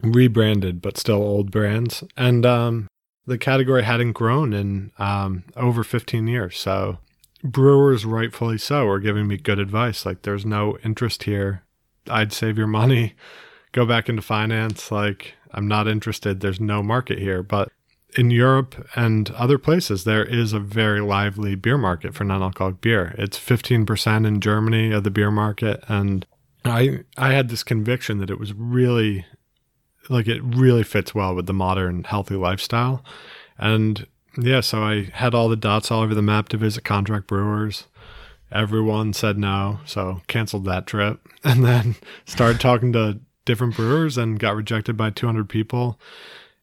rebranded, 0.02 0.82
but 0.82 0.98
still 0.98 1.22
old 1.22 1.52
brands. 1.52 2.04
And 2.16 2.46
um, 2.46 2.88
the 3.26 3.38
category 3.38 3.84
hadn't 3.84 4.14
grown 4.14 4.54
in 4.54 4.92
um, 4.98 5.44
over 5.56 5.84
15 5.84 6.28
years. 6.28 6.58
So 6.58 7.00
brewers, 7.44 8.06
rightfully 8.06 8.58
so, 8.58 8.88
are 8.88 9.00
giving 9.00 9.28
me 9.28 9.38
good 9.38 9.60
advice. 9.60 10.06
Like, 10.06 10.22
there's 10.22 10.46
no 10.46 10.78
interest 10.84 11.24
here. 11.24 11.64
I'd 12.10 12.34
save 12.34 12.58
your 12.58 12.68
money, 12.68 13.16
go 13.72 13.86
back 13.86 14.10
into 14.10 14.22
finance. 14.22 14.92
Like, 14.92 15.36
I'm 15.52 15.68
not 15.68 15.88
interested. 15.88 16.40
There's 16.40 16.60
no 16.60 16.82
market 16.82 17.20
here. 17.20 17.44
But 17.44 17.72
in 18.16 18.32
Europe 18.32 18.88
and 18.96 19.30
other 19.32 19.58
places, 19.58 20.04
there 20.04 20.24
is 20.24 20.54
a 20.54 20.60
very 20.60 21.02
lively 21.02 21.56
beer 21.56 21.78
market 21.78 22.14
for 22.14 22.24
non-alcoholic 22.24 22.82
beer. 22.82 23.16
It's 23.18 23.40
15% 23.40 24.28
in 24.28 24.42
Germany 24.42 24.92
of 24.92 25.04
the 25.04 25.12
beer 25.12 25.32
market, 25.32 25.84
and 25.88 26.26
I 26.66 27.00
I 27.18 27.34
had 27.34 27.50
this 27.50 27.64
conviction 27.64 28.20
that 28.20 28.30
it 28.30 28.40
was 28.40 28.54
really 28.54 29.26
like 30.10 30.28
it 30.28 30.42
really 30.44 30.84
fits 30.84 31.14
well 31.16 31.36
with 31.36 31.46
the 31.46 31.54
modern 31.54 32.04
healthy 32.04 32.36
lifestyle, 32.36 33.04
and 33.58 34.08
yeah, 34.38 34.62
so 34.62 34.84
I 34.84 35.10
had 35.14 35.36
all 35.36 35.50
the 35.50 35.56
dots 35.56 35.92
all 35.92 36.02
over 36.02 36.16
the 36.16 36.22
map 36.22 36.50
to 36.50 36.58
visit 36.58 36.84
contract 36.84 37.28
brewers. 37.28 37.88
Everyone 38.52 39.14
said 39.14 39.38
no, 39.38 39.80
so 39.86 40.22
canceled 40.28 40.66
that 40.66 40.88
trip, 40.88 41.28
and 41.44 41.64
then 41.66 41.96
started 42.26 42.60
talking 42.60 42.94
to 42.94 43.20
different 43.46 43.76
brewers 43.76 44.18
and 44.18 44.40
got 44.40 44.56
rejected 44.56 44.96
by 44.96 45.10
200 45.10 45.50
people. 45.50 46.00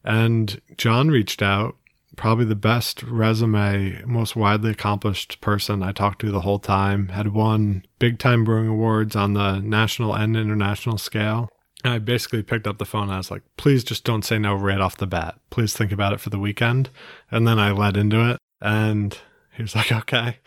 And 0.05 0.61
John 0.77 1.09
reached 1.09 1.43
out, 1.43 1.77
probably 2.17 2.45
the 2.45 2.55
best 2.55 3.03
resume, 3.03 4.03
most 4.05 4.37
widely 4.37 4.71
accomplished 4.73 5.41
person 5.41 5.83
I 5.83 5.93
talked 5.93 6.21
to 6.21 6.31
the 6.31 6.41
whole 6.41 6.59
time, 6.59 7.09
had 7.09 7.29
won 7.29 7.85
big 7.99 8.19
time 8.19 8.45
brewing 8.45 8.69
awards 8.69 9.17
on 9.17 9.35
the 9.35 9.59
national 9.61 10.15
and 10.15 10.37
international 10.37 10.99
scale. 10.99 11.49
And 11.83 11.95
I 11.95 11.99
basically 11.99 12.43
picked 12.43 12.67
up 12.67 12.79
the 12.79 12.85
phone 12.85 13.05
and 13.05 13.13
I 13.13 13.17
was 13.17 13.31
like, 13.31 13.43
please 13.57 13.85
just 13.85 14.05
don't 14.05 14.25
say 14.25 14.39
no 14.39 14.55
right 14.55 14.81
off 14.81 14.99
the 14.99 15.07
bat. 15.07 15.39
Please 15.49 15.73
think 15.73 15.93
about 15.93 16.13
it 16.13 16.21
for 16.21 16.31
the 16.31 16.39
weekend. 16.39 16.91
And 17.31 17.49
then 17.49 17.59
I 17.59 17.71
led 17.71 17.97
into 17.97 18.31
it 18.31 18.39
and 18.61 19.17
he 19.57 19.63
was 19.63 19.75
like, 19.75 19.91
okay, 19.91 20.39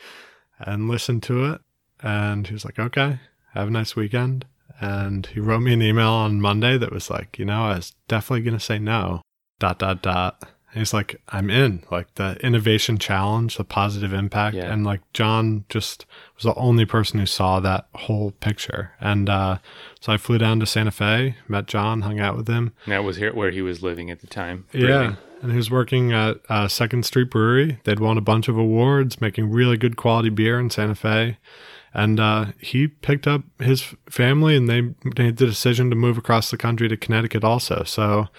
and 0.60 0.88
listened 0.88 1.24
to 1.24 1.46
it. 1.46 1.62
And 2.02 2.48
he 2.48 2.54
was 2.54 2.66
like, 2.66 2.78
okay, 2.78 3.20
have 3.54 3.70
a 3.70 3.72
nice 3.72 3.96
weekend. 3.96 4.46
And 4.80 5.26
he 5.28 5.40
wrote 5.40 5.62
me 5.62 5.74
an 5.74 5.82
email 5.82 6.10
on 6.10 6.42
Monday 6.42 6.78
that 6.78 6.92
was 6.92 7.10
like, 7.10 7.40
you 7.40 7.46
know, 7.46 7.64
I 7.64 7.76
was 7.78 7.94
definitely 8.08 8.42
going 8.42 8.58
to 8.58 8.64
say 8.64 8.80
no 8.80 9.22
dot 9.64 9.80
dot 9.80 10.02
dot. 10.02 10.44
And 10.72 10.80
he's 10.82 10.94
like 10.94 11.22
i'm 11.30 11.50
in 11.52 11.84
like 11.92 12.14
the 12.16 12.36
innovation 12.44 12.98
challenge 12.98 13.58
the 13.58 13.64
positive 13.64 14.12
impact. 14.12 14.56
Yeah. 14.56 14.72
and 14.74 14.84
like 14.84 15.02
john 15.14 15.66
just 15.70 16.06
was 16.36 16.44
the 16.44 16.56
only 16.56 16.86
person 16.86 17.20
who 17.20 17.26
saw 17.28 17.60
that 17.60 17.88
whole 17.96 18.32
picture. 18.32 18.92
And 19.00 19.30
uh 19.30 19.60
so 20.02 20.12
i 20.12 20.18
flew 20.18 20.38
down 20.38 20.60
to 20.60 20.66
santa 20.66 20.92
fe 20.92 21.36
met 21.48 21.68
john 21.68 22.02
hung 22.02 22.20
out 22.20 22.36
with 22.36 22.48
him. 22.48 22.74
And 22.86 22.92
that 22.94 23.04
was 23.04 23.18
here 23.18 23.34
where 23.34 23.52
he 23.52 23.62
was 23.62 23.84
living 23.84 24.10
at 24.12 24.20
the 24.22 24.28
time. 24.28 24.66
yeah. 24.74 25.16
And 25.42 25.52
he 25.52 25.58
was 25.58 25.70
working 25.70 26.14
at 26.14 26.38
uh, 26.48 26.70
second 26.70 27.04
street 27.06 27.30
brewery. 27.30 27.78
They'd 27.84 28.00
won 28.00 28.18
a 28.18 28.22
bunch 28.22 28.48
of 28.48 28.58
awards 28.58 29.20
making 29.20 29.52
really 29.52 29.76
good 29.76 29.98
quality 29.98 30.30
beer 30.30 30.58
in 30.58 30.70
santa 30.70 30.96
fe. 30.96 31.38
And 31.94 32.18
uh, 32.20 32.46
he 32.60 32.88
picked 32.88 33.28
up 33.28 33.44
his 33.60 33.82
family 34.10 34.56
and 34.56 34.70
they 34.70 34.82
made 34.82 35.36
the 35.38 35.46
decision 35.46 35.90
to 35.90 35.96
move 35.98 36.18
across 36.18 36.50
the 36.50 36.56
country 36.58 36.88
to 36.88 36.96
connecticut 36.96 37.44
also. 37.44 37.84
So 37.84 38.30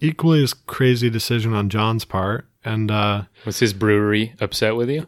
equally 0.00 0.42
as 0.42 0.54
crazy 0.54 1.08
decision 1.10 1.52
on 1.54 1.68
john's 1.68 2.04
part 2.04 2.46
and 2.64 2.90
uh, 2.90 3.22
Was 3.44 3.58
his 3.58 3.72
brewery 3.74 4.34
upset 4.40 4.74
with 4.76 4.88
you? 4.90 5.06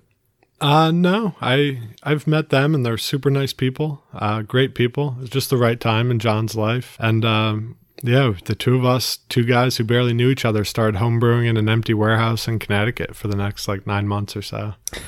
uh 0.60 0.90
no. 0.90 1.34
I 1.40 1.80
i've 2.02 2.26
met 2.26 2.48
them 2.50 2.74
and 2.74 2.84
they're 2.84 2.96
super 2.98 3.30
nice 3.30 3.52
people 3.52 4.02
uh 4.14 4.42
great 4.42 4.74
people. 4.74 5.16
It's 5.20 5.30
just 5.30 5.50
the 5.50 5.56
right 5.58 5.78
time 5.78 6.10
in 6.10 6.18
john's 6.18 6.54
life 6.54 6.96
and 6.98 7.24
um 7.24 7.76
yeah 8.02 8.32
the 8.44 8.54
two 8.54 8.74
of 8.76 8.84
us 8.84 9.18
two 9.28 9.44
guys 9.44 9.76
who 9.76 9.84
barely 9.84 10.12
knew 10.14 10.30
each 10.30 10.44
other 10.44 10.64
started 10.64 11.00
homebrewing 11.00 11.46
in 11.46 11.56
an 11.56 11.68
empty 11.68 11.94
warehouse 11.94 12.46
in 12.48 12.58
connecticut 12.58 13.14
for 13.16 13.28
the 13.28 13.36
next 13.36 13.68
like 13.68 13.86
nine 13.86 14.06
months 14.08 14.36
or 14.36 14.42
so. 14.42 14.74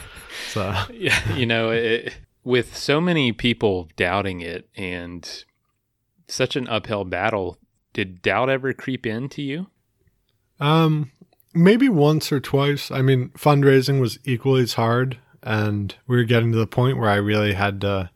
So. 0.51 0.73
Yeah, 0.95 1.35
you 1.35 1.45
know, 1.47 1.71
it, 1.71 2.15
with 2.45 2.75
so 2.77 3.01
many 3.01 3.33
people 3.33 3.89
doubting 3.97 4.41
it 4.41 4.69
and 4.77 5.45
such 6.29 6.55
an 6.57 6.69
uphill 6.69 7.05
battle, 7.05 7.59
did 7.99 8.23
doubt 8.23 8.49
ever 8.49 8.73
creep 8.73 9.05
into 9.05 9.43
you? 9.43 9.67
Um, 10.61 11.11
maybe 11.53 11.89
once 11.89 12.31
or 12.31 12.39
twice. 12.39 12.93
I 12.93 13.03
mean, 13.03 13.31
fundraising 13.31 14.01
was 14.01 14.21
equally 14.25 14.63
as 14.63 14.75
hard, 14.75 15.19
and 15.43 15.93
we 16.07 16.17
were 16.17 16.23
getting 16.23 16.53
to 16.53 16.59
the 16.59 16.69
point 16.69 16.97
where 16.97 17.11
I 17.11 17.17
really 17.17 17.55
had 17.55 17.81
to 17.81 18.11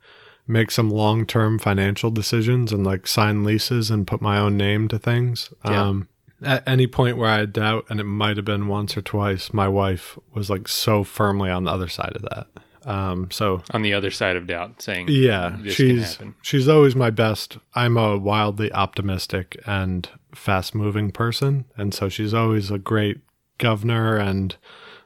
make 0.46 0.70
some 0.70 0.88
long 0.88 1.26
term 1.26 1.58
financial 1.58 2.12
decisions 2.12 2.70
and 2.70 2.86
like 2.86 3.08
sign 3.08 3.42
leases 3.42 3.90
and 3.90 4.06
put 4.06 4.22
my 4.22 4.38
own 4.38 4.56
name 4.56 4.86
to 4.86 5.00
things. 5.00 5.52
Yeah. 5.64 5.82
Um, 5.82 6.08
at 6.44 6.62
any 6.64 6.86
point 6.86 7.16
where 7.16 7.30
I 7.30 7.38
had 7.38 7.52
doubt, 7.52 7.86
and 7.88 7.98
it 7.98 8.04
might 8.04 8.36
have 8.36 8.46
been 8.46 8.68
once 8.68 8.96
or 8.96 9.02
twice, 9.02 9.52
my 9.52 9.66
wife 9.66 10.16
was 10.32 10.48
like 10.48 10.68
so 10.68 11.02
firmly 11.02 11.50
on 11.50 11.64
the 11.64 11.72
other 11.72 11.88
side 11.88 12.14
of 12.14 12.22
that. 12.22 12.46
Um, 12.84 13.30
so 13.30 13.62
On 13.70 13.82
the 13.82 13.94
other 13.94 14.10
side 14.10 14.36
of 14.36 14.46
doubt, 14.46 14.82
saying, 14.82 15.06
yeah, 15.08 15.56
she's 15.68 16.18
she's 16.42 16.68
always 16.68 16.96
my 16.96 17.10
best. 17.10 17.58
I'm 17.74 17.96
a 17.96 18.16
wildly 18.18 18.72
optimistic 18.72 19.60
and 19.66 20.08
fast 20.34 20.74
moving 20.74 21.10
person, 21.12 21.64
and 21.76 21.94
so 21.94 22.08
she's 22.08 22.34
always 22.34 22.70
a 22.70 22.78
great 22.78 23.20
governor 23.58 24.16
and 24.16 24.56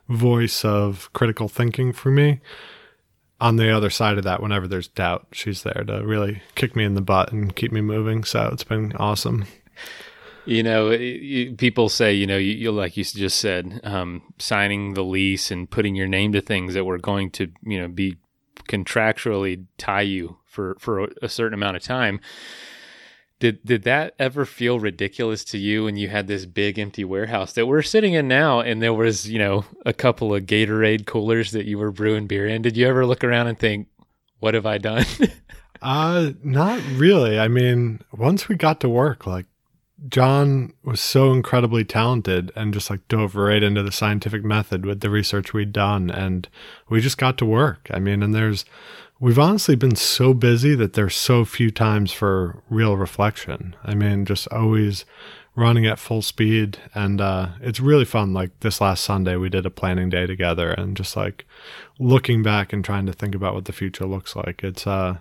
voice 0.08 0.64
of 0.64 1.12
critical 1.12 1.48
thinking 1.48 1.92
for 1.92 2.10
me. 2.10 2.40
On 3.38 3.56
the 3.56 3.70
other 3.70 3.90
side 3.90 4.16
of 4.16 4.24
that, 4.24 4.40
whenever 4.40 4.66
there's 4.66 4.88
doubt, 4.88 5.26
she's 5.32 5.62
there 5.62 5.84
to 5.86 6.06
really 6.06 6.42
kick 6.54 6.74
me 6.74 6.84
in 6.84 6.94
the 6.94 7.02
butt 7.02 7.32
and 7.32 7.54
keep 7.54 7.70
me 7.70 7.82
moving. 7.82 8.24
So 8.24 8.48
it's 8.52 8.64
been 8.64 8.94
awesome. 8.96 9.44
You 10.46 10.62
know, 10.62 10.90
people 11.56 11.88
say, 11.88 12.14
you 12.14 12.26
know, 12.26 12.36
you, 12.36 12.52
you 12.52 12.72
like 12.72 12.96
you 12.96 13.04
just 13.04 13.40
said, 13.40 13.80
um, 13.84 14.22
signing 14.38 14.94
the 14.94 15.02
lease 15.02 15.50
and 15.50 15.68
putting 15.68 15.94
your 15.96 16.06
name 16.06 16.32
to 16.32 16.40
things 16.40 16.74
that 16.74 16.84
were 16.84 16.98
going 16.98 17.30
to, 17.32 17.50
you 17.64 17.80
know, 17.80 17.88
be 17.88 18.16
contractually 18.68 19.66
tie 19.78 20.02
you 20.02 20.38
for 20.44 20.76
for 20.78 21.04
a, 21.04 21.08
a 21.22 21.28
certain 21.28 21.54
amount 21.54 21.76
of 21.76 21.82
time. 21.82 22.20
Did 23.38 23.62
did 23.64 23.82
that 23.82 24.14
ever 24.18 24.46
feel 24.46 24.80
ridiculous 24.80 25.44
to 25.44 25.58
you 25.58 25.84
when 25.84 25.96
you 25.96 26.08
had 26.08 26.26
this 26.26 26.46
big 26.46 26.78
empty 26.78 27.04
warehouse 27.04 27.52
that 27.52 27.66
we're 27.66 27.82
sitting 27.82 28.14
in 28.14 28.28
now, 28.28 28.60
and 28.60 28.80
there 28.80 28.94
was, 28.94 29.28
you 29.28 29.38
know, 29.38 29.64
a 29.84 29.92
couple 29.92 30.34
of 30.34 30.46
Gatorade 30.46 31.06
coolers 31.06 31.50
that 31.50 31.66
you 31.66 31.76
were 31.76 31.90
brewing 31.90 32.26
beer 32.26 32.46
in? 32.46 32.62
Did 32.62 32.76
you 32.76 32.86
ever 32.86 33.04
look 33.04 33.22
around 33.22 33.48
and 33.48 33.58
think, 33.58 33.88
"What 34.38 34.54
have 34.54 34.66
I 34.66 34.78
done?" 34.78 35.04
Uh, 35.82 36.32
not 36.42 36.80
really. 36.94 37.38
I 37.38 37.48
mean, 37.48 38.00
once 38.10 38.48
we 38.48 38.56
got 38.56 38.80
to 38.80 38.88
work, 38.88 39.26
like 39.26 39.44
John 40.08 40.74
was 40.84 41.00
so 41.00 41.32
incredibly 41.32 41.84
talented 41.84 42.52
and 42.54 42.74
just 42.74 42.90
like 42.90 43.06
dove 43.08 43.34
right 43.34 43.62
into 43.62 43.82
the 43.82 43.92
scientific 43.92 44.44
method 44.44 44.84
with 44.84 45.00
the 45.00 45.10
research 45.10 45.52
we'd 45.52 45.72
done. 45.72 46.10
And 46.10 46.48
we 46.88 47.00
just 47.00 47.18
got 47.18 47.38
to 47.38 47.46
work. 47.46 47.88
I 47.90 47.98
mean, 47.98 48.22
and 48.22 48.34
there's, 48.34 48.66
we've 49.18 49.38
honestly 49.38 49.74
been 49.74 49.96
so 49.96 50.34
busy 50.34 50.74
that 50.74 50.92
there's 50.92 51.16
so 51.16 51.44
few 51.44 51.70
times 51.70 52.12
for 52.12 52.62
real 52.68 52.96
reflection. 52.96 53.74
I 53.84 53.94
mean, 53.94 54.26
just 54.26 54.46
always 54.48 55.06
running 55.54 55.86
at 55.86 55.98
full 55.98 56.20
speed. 56.20 56.76
And 56.94 57.18
uh, 57.18 57.48
it's 57.62 57.80
really 57.80 58.04
fun. 58.04 58.34
Like 58.34 58.60
this 58.60 58.82
last 58.82 59.02
Sunday, 59.02 59.36
we 59.36 59.48
did 59.48 59.64
a 59.64 59.70
planning 59.70 60.10
day 60.10 60.26
together 60.26 60.72
and 60.72 60.94
just 60.94 61.16
like 61.16 61.46
looking 61.98 62.42
back 62.42 62.74
and 62.74 62.84
trying 62.84 63.06
to 63.06 63.14
think 63.14 63.34
about 63.34 63.54
what 63.54 63.64
the 63.64 63.72
future 63.72 64.04
looks 64.04 64.36
like. 64.36 64.62
It's, 64.62 64.86
uh, 64.86 65.18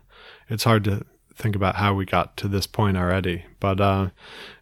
it's 0.50 0.65
hard 0.65 0.84
to 0.84 1.05
think 1.36 1.56
about 1.56 1.75
how 1.75 1.94
we 1.94 2.06
got 2.06 2.38
to 2.38 2.48
this 2.48 2.68
point 2.68 2.98
already. 2.98 3.46
But 3.60 3.82
uh, 3.82 4.10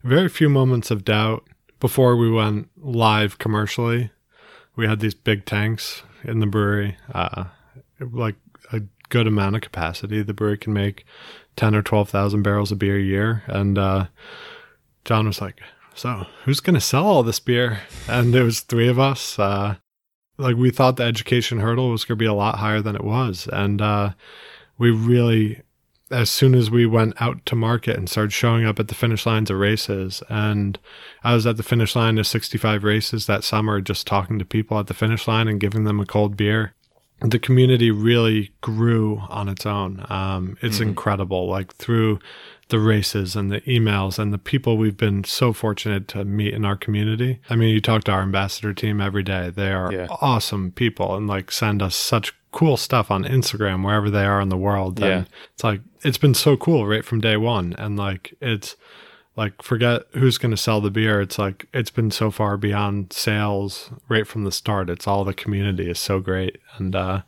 very 0.03 0.29
few 0.29 0.49
moments 0.49 0.91
of 0.91 1.05
doubt 1.05 1.47
before 1.79 2.15
we 2.15 2.31
went 2.31 2.69
live 2.77 3.37
commercially. 3.37 4.11
We 4.75 4.87
had 4.87 4.99
these 4.99 5.13
big 5.13 5.45
tanks 5.45 6.01
in 6.23 6.39
the 6.39 6.47
brewery, 6.47 6.97
uh, 7.13 7.45
like 7.99 8.35
a 8.71 8.81
good 9.09 9.27
amount 9.27 9.55
of 9.55 9.61
capacity. 9.61 10.23
The 10.23 10.33
brewery 10.33 10.57
can 10.57 10.73
make 10.73 11.05
ten 11.55 11.75
or 11.75 11.83
twelve 11.83 12.09
thousand 12.09 12.41
barrels 12.41 12.71
of 12.71 12.79
beer 12.79 12.97
a 12.97 13.01
year, 13.01 13.43
and 13.45 13.77
uh, 13.77 14.07
John 15.05 15.27
was 15.27 15.41
like, 15.41 15.61
"So 15.93 16.25
who's 16.45 16.59
going 16.59 16.73
to 16.73 16.81
sell 16.81 17.05
all 17.05 17.21
this 17.21 17.39
beer?" 17.39 17.81
And 18.07 18.33
there 18.33 18.45
was 18.45 18.61
three 18.61 18.87
of 18.87 18.97
us. 18.97 19.37
Uh, 19.37 19.75
like 20.37 20.55
we 20.55 20.71
thought 20.71 20.97
the 20.97 21.03
education 21.03 21.59
hurdle 21.59 21.91
was 21.91 22.05
going 22.05 22.17
to 22.17 22.23
be 22.23 22.25
a 22.25 22.33
lot 22.33 22.57
higher 22.57 22.81
than 22.81 22.95
it 22.95 23.03
was, 23.03 23.47
and 23.53 23.79
uh, 23.79 24.13
we 24.79 24.89
really 24.89 25.61
as 26.13 26.29
soon 26.29 26.55
as 26.55 26.69
we 26.71 26.85
went 26.85 27.19
out 27.21 27.45
to 27.47 27.55
market 27.55 27.97
and 27.97 28.07
started 28.09 28.31
showing 28.31 28.65
up 28.65 28.79
at 28.79 28.87
the 28.87 28.95
finish 28.95 29.25
lines 29.25 29.49
of 29.49 29.57
races. 29.57 30.21
And 30.29 30.77
i 31.23 31.33
was 31.33 31.45
at 31.47 31.57
the 31.57 31.63
finish 31.63 31.95
line 31.95 32.17
of 32.17 32.27
65 32.27 32.83
races 32.83 33.25
that 33.27 33.43
summer 33.43 33.81
just 33.81 34.07
talking 34.07 34.39
to 34.39 34.45
people 34.45 34.79
at 34.79 34.87
the 34.87 34.93
finish 34.93 35.27
line 35.27 35.47
and 35.47 35.59
giving 35.59 35.83
them 35.83 35.99
a 35.99 36.05
cold 36.05 36.37
beer. 36.37 36.73
The 37.21 37.39
community 37.39 37.89
really 37.89 38.51
grew 38.61 39.19
on 39.29 39.47
its 39.47 39.65
own. 39.65 40.05
Um, 40.09 40.57
it's 40.61 40.81
incredible 40.81 41.47
like 41.47 41.73
through 41.75 42.19
the 42.69 42.79
races 42.79 43.35
and 43.35 43.51
the 43.51 43.61
emails 43.61 44.19
and 44.19 44.33
the 44.33 44.37
people 44.37 44.77
we've 44.77 44.97
been 44.97 45.23
so 45.23 45.53
fortunate 45.53 46.07
to 46.09 46.25
meet 46.25 46.53
in 46.53 46.65
our 46.65 46.75
community. 46.75 47.39
I 47.49 47.55
mean 47.55 47.69
you 47.69 47.79
talk 47.81 48.03
to 48.05 48.11
our 48.11 48.21
ambassador 48.23 48.73
team 48.73 48.99
every 48.99 49.23
day. 49.23 49.49
They 49.49 49.71
are 49.71 49.91
Yeah. 49.93 50.07
awesome 50.21 50.71
people 50.71 51.15
and 51.15 51.27
like 51.27 51.51
send 51.51 51.81
us 51.81 51.95
such 51.95 52.33
cool 52.53 52.77
stuff 52.77 53.11
on 53.11 53.25
Instagram 53.25 53.83
wherever 53.83 54.09
they 54.09 54.23
are 54.23 54.39
in 54.39 54.47
the 54.47 54.57
world. 54.57 54.99
Yeah. 54.99 55.25
It's 55.53 55.63
like 55.63 55.81
it's 56.03 56.17
been 56.17 56.35
so 56.35 56.55
cool 56.55 56.87
right 56.87 57.03
from 57.03 57.19
day 57.19 57.35
one. 57.35 57.75
And 57.77 57.97
like 57.97 58.33
it's 58.39 58.77
like 59.35 59.61
forget 59.61 60.03
who's 60.13 60.37
gonna 60.37 60.55
sell 60.55 60.79
the 60.79 60.91
beer. 60.91 61.19
It's 61.19 61.37
like 61.37 61.67
it's 61.73 61.89
been 61.89 62.11
so 62.11 62.31
far 62.31 62.55
beyond 62.55 63.11
sales 63.11 63.89
right 64.07 64.25
from 64.25 64.45
the 64.45 64.51
start. 64.51 64.89
It's 64.89 65.07
all 65.07 65.25
the 65.25 65.33
community 65.33 65.89
is 65.89 65.99
so 65.99 66.19
great. 66.19 66.59
And 66.77 66.95
uh 66.95 67.23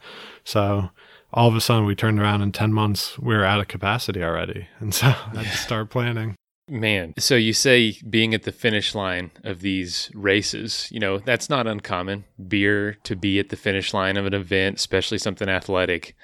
so 0.45 0.91
all 1.33 1.49
of 1.49 1.55
a 1.55 1.61
sudden 1.61 1.85
we 1.85 1.95
turned 1.95 2.19
around 2.19 2.41
in 2.41 2.51
ten 2.51 2.71
months 2.71 3.19
we 3.19 3.35
were 3.35 3.43
out 3.43 3.59
of 3.59 3.67
capacity 3.67 4.23
already. 4.23 4.67
And 4.79 4.93
so 4.93 5.07
I 5.33 5.43
had 5.43 5.45
to 5.51 5.57
start 5.57 5.89
planning. 5.89 6.35
Man, 6.67 7.13
so 7.19 7.35
you 7.35 7.53
say 7.53 7.97
being 8.09 8.33
at 8.33 8.43
the 8.43 8.51
finish 8.51 8.95
line 8.95 9.29
of 9.43 9.61
these 9.61 10.09
races, 10.15 10.87
you 10.91 10.99
know, 10.99 11.19
that's 11.19 11.47
not 11.47 11.67
uncommon. 11.67 12.25
Beer 12.47 12.93
to 13.03 13.15
be 13.15 13.37
at 13.37 13.49
the 13.49 13.55
finish 13.55 13.93
line 13.93 14.17
of 14.17 14.25
an 14.25 14.33
event, 14.33 14.77
especially 14.77 15.19
something 15.19 15.47
athletic. 15.47 16.15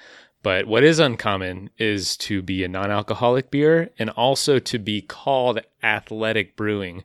But 0.42 0.66
what 0.66 0.82
is 0.82 0.98
uncommon 0.98 1.70
is 1.78 2.16
to 2.18 2.42
be 2.42 2.64
a 2.64 2.68
non 2.68 2.90
alcoholic 2.90 3.52
beer 3.52 3.90
and 3.98 4.10
also 4.10 4.58
to 4.58 4.78
be 4.80 5.00
called 5.00 5.60
athletic 5.82 6.56
brewing. 6.56 7.04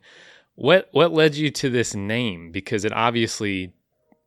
What 0.56 0.90
what 0.92 1.14
led 1.14 1.36
you 1.36 1.52
to 1.52 1.70
this 1.70 1.94
name? 1.94 2.52
Because 2.52 2.84
it 2.86 2.92
obviously 2.92 3.74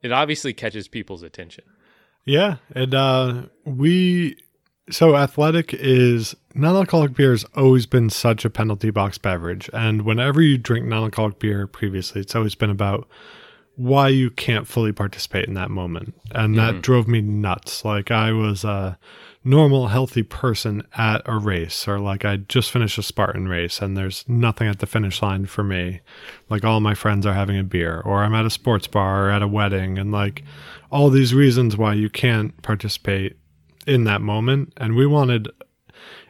it 0.03 0.13
obviously 0.13 0.53
catches 0.53 0.87
people's 0.87 1.25
attention. 1.25 1.65
Yeah, 2.25 2.57
and 2.73 2.95
uh, 2.95 3.43
we 3.65 4.37
so 4.91 5.17
athletic 5.17 5.73
is 5.75 6.35
non-alcoholic 6.55 7.15
beer 7.15 7.31
has 7.31 7.45
always 7.57 7.87
been 7.87 8.11
such 8.11 8.45
a 8.45 8.51
penalty 8.51 8.91
box 8.91 9.19
beverage, 9.19 9.71
and 9.73 10.03
whenever 10.03 10.43
you 10.43 10.59
drink 10.59 10.87
non-alcoholic 10.87 11.39
beer 11.39 11.67
previously, 11.67 12.21
it's 12.21 12.35
always 12.35 12.55
been 12.55 12.71
about 12.71 13.09
why 13.77 14.09
you 14.09 14.31
can't 14.31 14.69
fully 14.69 14.93
participate 14.93 15.47
in 15.47 15.55
that 15.55 15.71
moment, 15.71 16.15
and 16.33 16.57
that 16.59 16.75
mm. 16.75 16.83
drove 16.83 17.09
me 17.09 17.21
nuts. 17.21 17.85
Like 17.85 18.11
I 18.11 18.33
was 18.33 18.65
a 18.65 18.99
normal, 19.43 19.89
healthy 19.89 20.23
person 20.23 20.83
at 20.99 21.23
a 21.25 21.39
race, 21.39 21.89
or 21.89 21.99
like 21.99 22.25
I 22.25 22.37
just 22.37 22.71
finished 22.71 22.99
a 22.99 23.03
Spartan 23.03 23.49
race, 23.49 23.81
and 23.81 23.97
there's 23.97 24.25
nothing 24.29 24.69
at 24.69 24.81
the 24.81 24.87
finish 24.87 25.23
line 25.23 25.47
for 25.47 25.65
me. 25.65 26.01
Like 26.51 26.65
all 26.65 26.81
my 26.81 26.95
friends 26.95 27.25
are 27.25 27.33
having 27.33 27.59
a 27.59 27.65
beer, 27.65 28.03
or 28.05 28.23
I'm 28.23 28.35
at 28.35 28.45
a 28.45 28.51
sports 28.51 28.87
bar 28.87 29.29
or 29.29 29.31
at 29.31 29.43
a 29.43 29.49
wedding, 29.49 29.99
and 29.99 30.13
like 30.13 30.45
all 30.91 31.09
these 31.09 31.33
reasons 31.33 31.77
why 31.77 31.95
you 31.95 32.11
can't 32.11 32.61
participate 32.63 33.37
in 33.91 34.05
that 34.05 34.21
moment. 34.21 34.73
And 34.77 34.95
we 34.95 35.07
wanted 35.07 35.49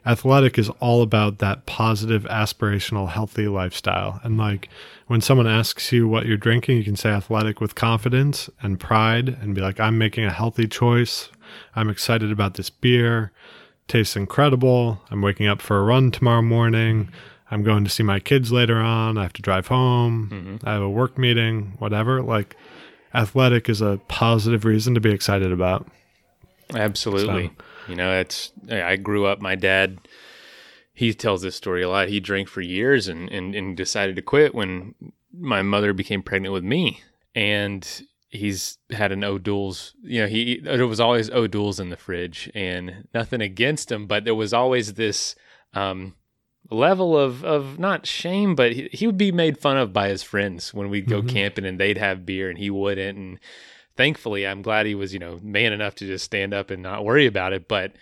athletic 0.07 0.59
is 0.59 0.71
all 0.81 1.03
about 1.03 1.39
that 1.39 1.67
positive, 1.67 2.25
aspirational, 2.25 3.09
healthy 3.09 3.49
lifestyle. 3.49 4.21
And 4.23 4.39
like 4.39 4.69
when 5.07 5.21
someone 5.21 5.47
asks 5.47 5.93
you 5.93 6.09
what 6.09 6.27
you're 6.27 6.37
drinking, 6.37 6.79
you 6.79 6.85
can 6.85 6.97
say 6.97 7.11
athletic 7.11 7.61
with 7.61 7.75
confidence 7.75 8.49
and 8.63 8.81
pride 8.81 9.29
and 9.29 9.55
be 9.55 9.61
like, 9.61 9.79
I'm 9.79 9.99
making 9.99 10.25
a 10.25 10.33
healthy 10.33 10.67
choice. 10.67 11.29
I'm 11.77 11.91
excited 11.91 12.33
about 12.33 12.55
this 12.55 12.71
beer. 12.71 13.33
Tastes 13.89 14.17
incredible. 14.17 15.03
I'm 15.11 15.21
waking 15.21 15.49
up 15.49 15.61
for 15.61 15.79
a 15.79 15.83
run 15.83 16.11
tomorrow 16.11 16.43
morning. 16.43 17.11
I'm 17.51 17.63
going 17.65 17.85
to 17.85 17.91
see 17.91 18.05
my 18.05 18.21
kids 18.21 18.53
later 18.53 18.79
on. 18.79 19.19
I 19.19 19.23
have 19.23 19.33
to 19.35 19.43
drive 19.43 19.67
home. 19.67 20.31
Mm-hmm. 20.33 20.69
I 20.69 20.75
have 20.75 20.83
a 20.83 20.89
work 20.89 21.19
meeting, 21.19 21.75
whatever. 21.79 22.23
Like 22.23 22.57
athletic 23.13 23.69
is 23.69 23.81
a 23.81 24.01
positive 24.07 24.65
reason 24.65 24.95
to 24.95 25.01
be 25.01 25.11
excited 25.11 25.51
about. 25.51 25.89
Absolutely. 26.75 27.51
You 27.89 27.97
know, 27.97 28.19
it's 28.21 28.53
I 28.71 28.97
grew 28.97 29.27
up 29.27 29.41
my 29.41 29.55
dad 29.55 29.99
he 30.93 31.15
tells 31.15 31.41
this 31.41 31.57
story 31.57 31.83
a 31.83 31.89
lot. 31.89 32.09
He 32.09 32.21
drank 32.21 32.47
for 32.47 32.61
years 32.61 33.09
and, 33.09 33.31
and, 33.31 33.55
and 33.55 33.75
decided 33.75 34.17
to 34.17 34.23
quit 34.23 34.55
when 34.55 34.95
my 35.33 35.63
mother 35.63 35.95
became 35.95 36.23
pregnant 36.23 36.53
with 36.53 36.63
me. 36.65 37.01
And 37.35 37.89
he's 38.29 38.77
had 38.91 39.11
an 39.11 39.25
O'Doul's, 39.25 39.95
you 40.03 40.21
know, 40.21 40.27
he 40.27 40.61
there 40.61 40.87
was 40.87 41.01
always 41.01 41.31
O'Doul's 41.31 41.81
in 41.81 41.89
the 41.89 41.97
fridge 41.97 42.51
and 42.55 43.09
nothing 43.15 43.41
against 43.41 43.91
him, 43.91 44.07
but 44.07 44.25
there 44.25 44.35
was 44.35 44.53
always 44.53 44.95
this 44.95 45.35
um 45.73 46.17
level 46.71 47.17
of 47.17 47.45
of 47.45 47.79
not 47.79 48.07
shame, 48.07 48.55
but 48.55 48.73
he, 48.73 48.89
he 48.93 49.07
would 49.07 49.17
be 49.17 49.33
made 49.33 49.57
fun 49.59 49.79
of 49.79 49.93
by 49.95 50.09
his 50.09 50.23
friends 50.23 50.75
when 50.75 50.91
we'd 50.91 51.09
go 51.09 51.23
Mhm. 51.23 51.29
camping 51.31 51.65
and 51.65 51.81
they'd 51.81 51.99
have 51.99 52.27
beer 52.27 52.51
and 52.51 52.59
he 52.59 52.69
wouldn't 52.69 53.17
and 53.17 53.39
thankfully 54.01 54.47
I'm 54.47 54.63
glad 54.63 54.87
he 54.87 54.95
was, 54.95 55.13
you 55.13 55.19
know, 55.19 55.39
man 55.43 55.75
enough 55.75 55.95
to 55.97 56.07
just 56.07 56.25
stand 56.25 56.55
up 56.55 56.71
and 56.71 56.83
not 56.83 57.05
worry 57.05 57.27
about 57.27 57.53
it, 57.53 57.69
but 57.69 57.93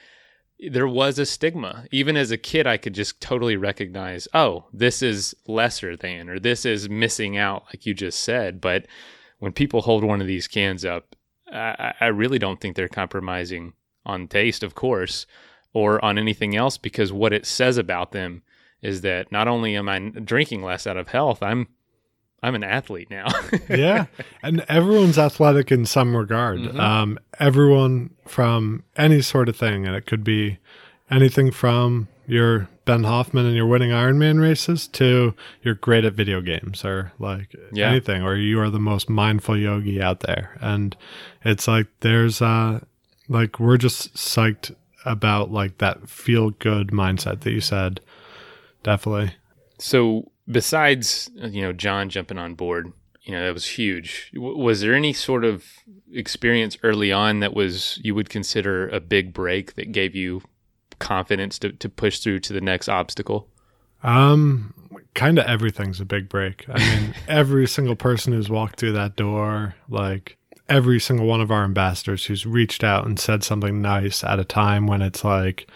there 0.71 0.87
was 0.87 1.19
a 1.19 1.27
stigma. 1.27 1.87
Even 1.91 2.17
as 2.17 2.31
a 2.31 2.39
kid 2.39 2.69
I 2.69 2.77
could 2.77 2.95
just 2.95 3.21
totally 3.21 3.57
recognize, 3.57 4.29
oh, 4.33 4.67
this 4.73 5.03
is 5.03 5.35
lesser 5.49 5.97
than 5.97 6.29
or 6.29 6.39
this 6.39 6.65
is 6.65 6.89
missing 6.89 7.37
out 7.37 7.65
like 7.67 7.85
you 7.85 7.95
just 7.95 8.21
said, 8.21 8.61
but 8.61 8.87
when 9.41 9.51
people 9.51 9.81
hold 9.81 10.05
one 10.05 10.21
of 10.21 10.29
these 10.29 10.47
cans 10.47 10.85
up, 10.85 11.17
I, 11.53 11.95
I 12.01 12.07
really 12.07 12.39
don't 12.39 12.61
think 12.61 12.77
they're 12.77 12.87
compromising 12.87 13.73
on 14.07 14.29
taste, 14.29 14.63
of 14.63 14.77
course, 14.77 15.27
or 15.73 16.05
on 16.05 16.17
anything 16.17 16.55
else 16.55 16.79
because 16.79 17.13
what 17.13 17.33
it 17.33 17.45
says 17.45 17.77
about 17.77 18.13
them 18.13 18.43
is 18.83 19.01
that 19.01 19.33
not 19.33 19.49
only 19.49 19.75
am 19.75 19.89
I 19.89 19.99
drinking 19.99 20.63
less 20.63 20.87
out 20.87 20.97
of 20.97 21.09
health, 21.09 21.43
I'm 21.43 21.67
I'm 22.43 22.55
an 22.55 22.65
athlete 22.65 23.11
now. 23.11 23.27
yeah, 23.69 24.07
and 24.43 24.65
everyone's 24.69 25.19
athletic 25.19 25.73
in 25.73 25.87
some 25.87 26.17
regard. 26.17 26.61
Mm-hmm. 26.61 26.81
Um, 26.81 27.19
everyone 27.41 28.15
from 28.27 28.85
any 28.97 29.23
sort 29.23 29.49
of 29.49 29.57
thing, 29.57 29.87
and 29.87 29.97
it 29.97 30.07
could 30.07 30.23
be 30.23 30.59
anything 31.11 31.51
from 31.51 32.09
your 32.27 32.69
Ben 32.85 33.05
Hoffman 33.05 33.47
and 33.47 33.57
your 33.57 33.67
winning 33.67 33.91
Ironman 33.91 34.41
races 34.41 34.87
to 34.89 35.35
you're 35.63 35.75
great 35.75 36.05
at 36.05 36.13
video 36.13 36.41
games 36.41 36.85
or 36.85 37.13
like 37.19 37.55
yeah. 37.73 37.91
anything, 37.91 38.23
or 38.23 38.37
you 38.37 38.61
are 38.61 38.71
the 38.71 38.79
most 38.79 39.09
mindful 39.09 39.57
yogi 39.57 40.01
out 40.01 40.21
there. 40.21 40.57
And 40.61 40.97
it's 41.45 41.67
like 41.67 41.87
there's 42.01 42.41
uh 42.41 42.81
like 43.29 43.59
we're 43.59 43.79
just 43.79 44.15
psyched 44.15 44.75
about 45.05 45.51
like 45.51 45.79
that 45.79 46.09
feel 46.09 46.51
good 46.51 46.89
mindset 46.89 47.41
that 47.41 47.51
you 47.51 47.61
said. 47.61 48.01
Definitely. 48.83 49.35
So 49.79 50.31
besides 50.51 51.31
you 51.35 51.63
know 51.63 51.73
John 51.73 52.09
jumping 52.09 52.39
on 52.39 52.55
board, 52.55 52.93
you 53.23 53.33
know 53.33 53.45
that 53.45 53.55
was 53.55 53.67
huge. 53.67 54.31
W- 54.35 54.57
was 54.57 54.81
there 54.81 54.95
any 54.95 55.13
sort 55.13 55.45
of 55.45 55.65
experience 56.13 56.77
early 56.83 57.13
on 57.13 57.41
that 57.41 57.55
was 57.55 57.99
you 58.03 58.15
would 58.15 58.31
consider 58.31 58.89
a 58.89 59.01
big 59.01 59.33
break 59.33 59.75
that 59.75 59.93
gave 59.93 60.15
you 60.15 60.43
confidence 60.99 61.59
to 61.61 61.73
to 61.73 61.89
push 61.89 62.21
through 62.21 62.41
to 62.41 62.53
the 62.53 62.61
next 62.61 62.89
obstacle? 62.89 63.49
Um, 64.03 64.75
kind 65.15 65.39
of 65.39 65.47
everything's 65.47 66.01
a 66.01 66.05
big 66.05 66.29
break. 66.29 66.65
I 66.69 66.79
mean, 66.79 67.15
every 67.29 67.67
single 67.67 67.97
person 67.97 68.33
who's 68.33 68.49
walked 68.49 68.79
through 68.79 68.93
that 68.93 69.17
door, 69.17 69.75
like 69.89 70.37
every 70.69 71.01
single 71.01 71.27
one 71.27 71.41
of 71.41 71.51
our 71.51 71.65
ambassadors 71.65 72.27
who's 72.27 72.47
reached 72.47 72.85
out 72.85 73.07
and 73.07 73.19
said 73.19 73.43
something 73.43 73.81
nice 73.81 74.23
at 74.23 74.39
a 74.39 74.45
time 74.45 74.87
when 74.87 75.03
it's 75.03 75.25
like 75.25 75.69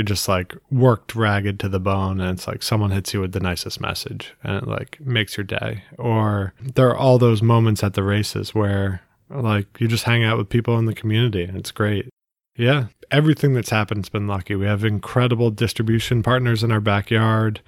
you're 0.00 0.04
just 0.06 0.28
like 0.28 0.56
worked 0.70 1.14
ragged 1.14 1.60
to 1.60 1.68
the 1.68 1.78
bone 1.78 2.22
and 2.22 2.30
it's 2.30 2.48
like 2.48 2.62
someone 2.62 2.90
hits 2.90 3.12
you 3.12 3.20
with 3.20 3.32
the 3.32 3.40
nicest 3.40 3.82
message 3.82 4.34
and 4.42 4.56
it 4.56 4.66
like 4.66 4.98
makes 4.98 5.36
your 5.36 5.44
day. 5.44 5.84
Or 5.98 6.54
there 6.58 6.88
are 6.88 6.96
all 6.96 7.18
those 7.18 7.42
moments 7.42 7.84
at 7.84 7.92
the 7.92 8.02
races 8.02 8.54
where 8.54 9.02
like 9.28 9.66
you 9.78 9.88
just 9.88 10.04
hang 10.04 10.24
out 10.24 10.38
with 10.38 10.48
people 10.48 10.78
in 10.78 10.86
the 10.86 10.94
community 10.94 11.44
and 11.44 11.54
it's 11.54 11.70
great. 11.70 12.08
Yeah 12.56 12.86
everything 13.10 13.52
that's 13.52 13.68
happened's 13.68 14.08
been 14.08 14.26
lucky. 14.26 14.54
We 14.54 14.64
have 14.64 14.84
incredible 14.84 15.50
distribution 15.50 16.22
partners 16.22 16.62
in 16.62 16.72
our 16.72 16.80
backyard. 16.80 17.60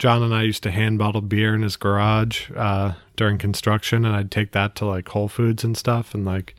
John 0.00 0.22
and 0.22 0.34
i 0.34 0.42
used 0.42 0.62
to 0.64 0.70
hand 0.72 0.98
bottle 0.98 1.20
beer 1.20 1.54
in 1.54 1.62
his 1.62 1.76
garage 1.76 2.50
uh, 2.56 2.94
during 3.16 3.36
construction 3.36 4.04
and 4.04 4.14
i'd 4.14 4.30
take 4.30 4.52
that 4.52 4.76
to 4.76 4.86
like 4.86 5.08
whole 5.08 5.26
foods 5.26 5.64
and 5.64 5.76
stuff 5.76 6.14
and 6.14 6.24
like 6.24 6.54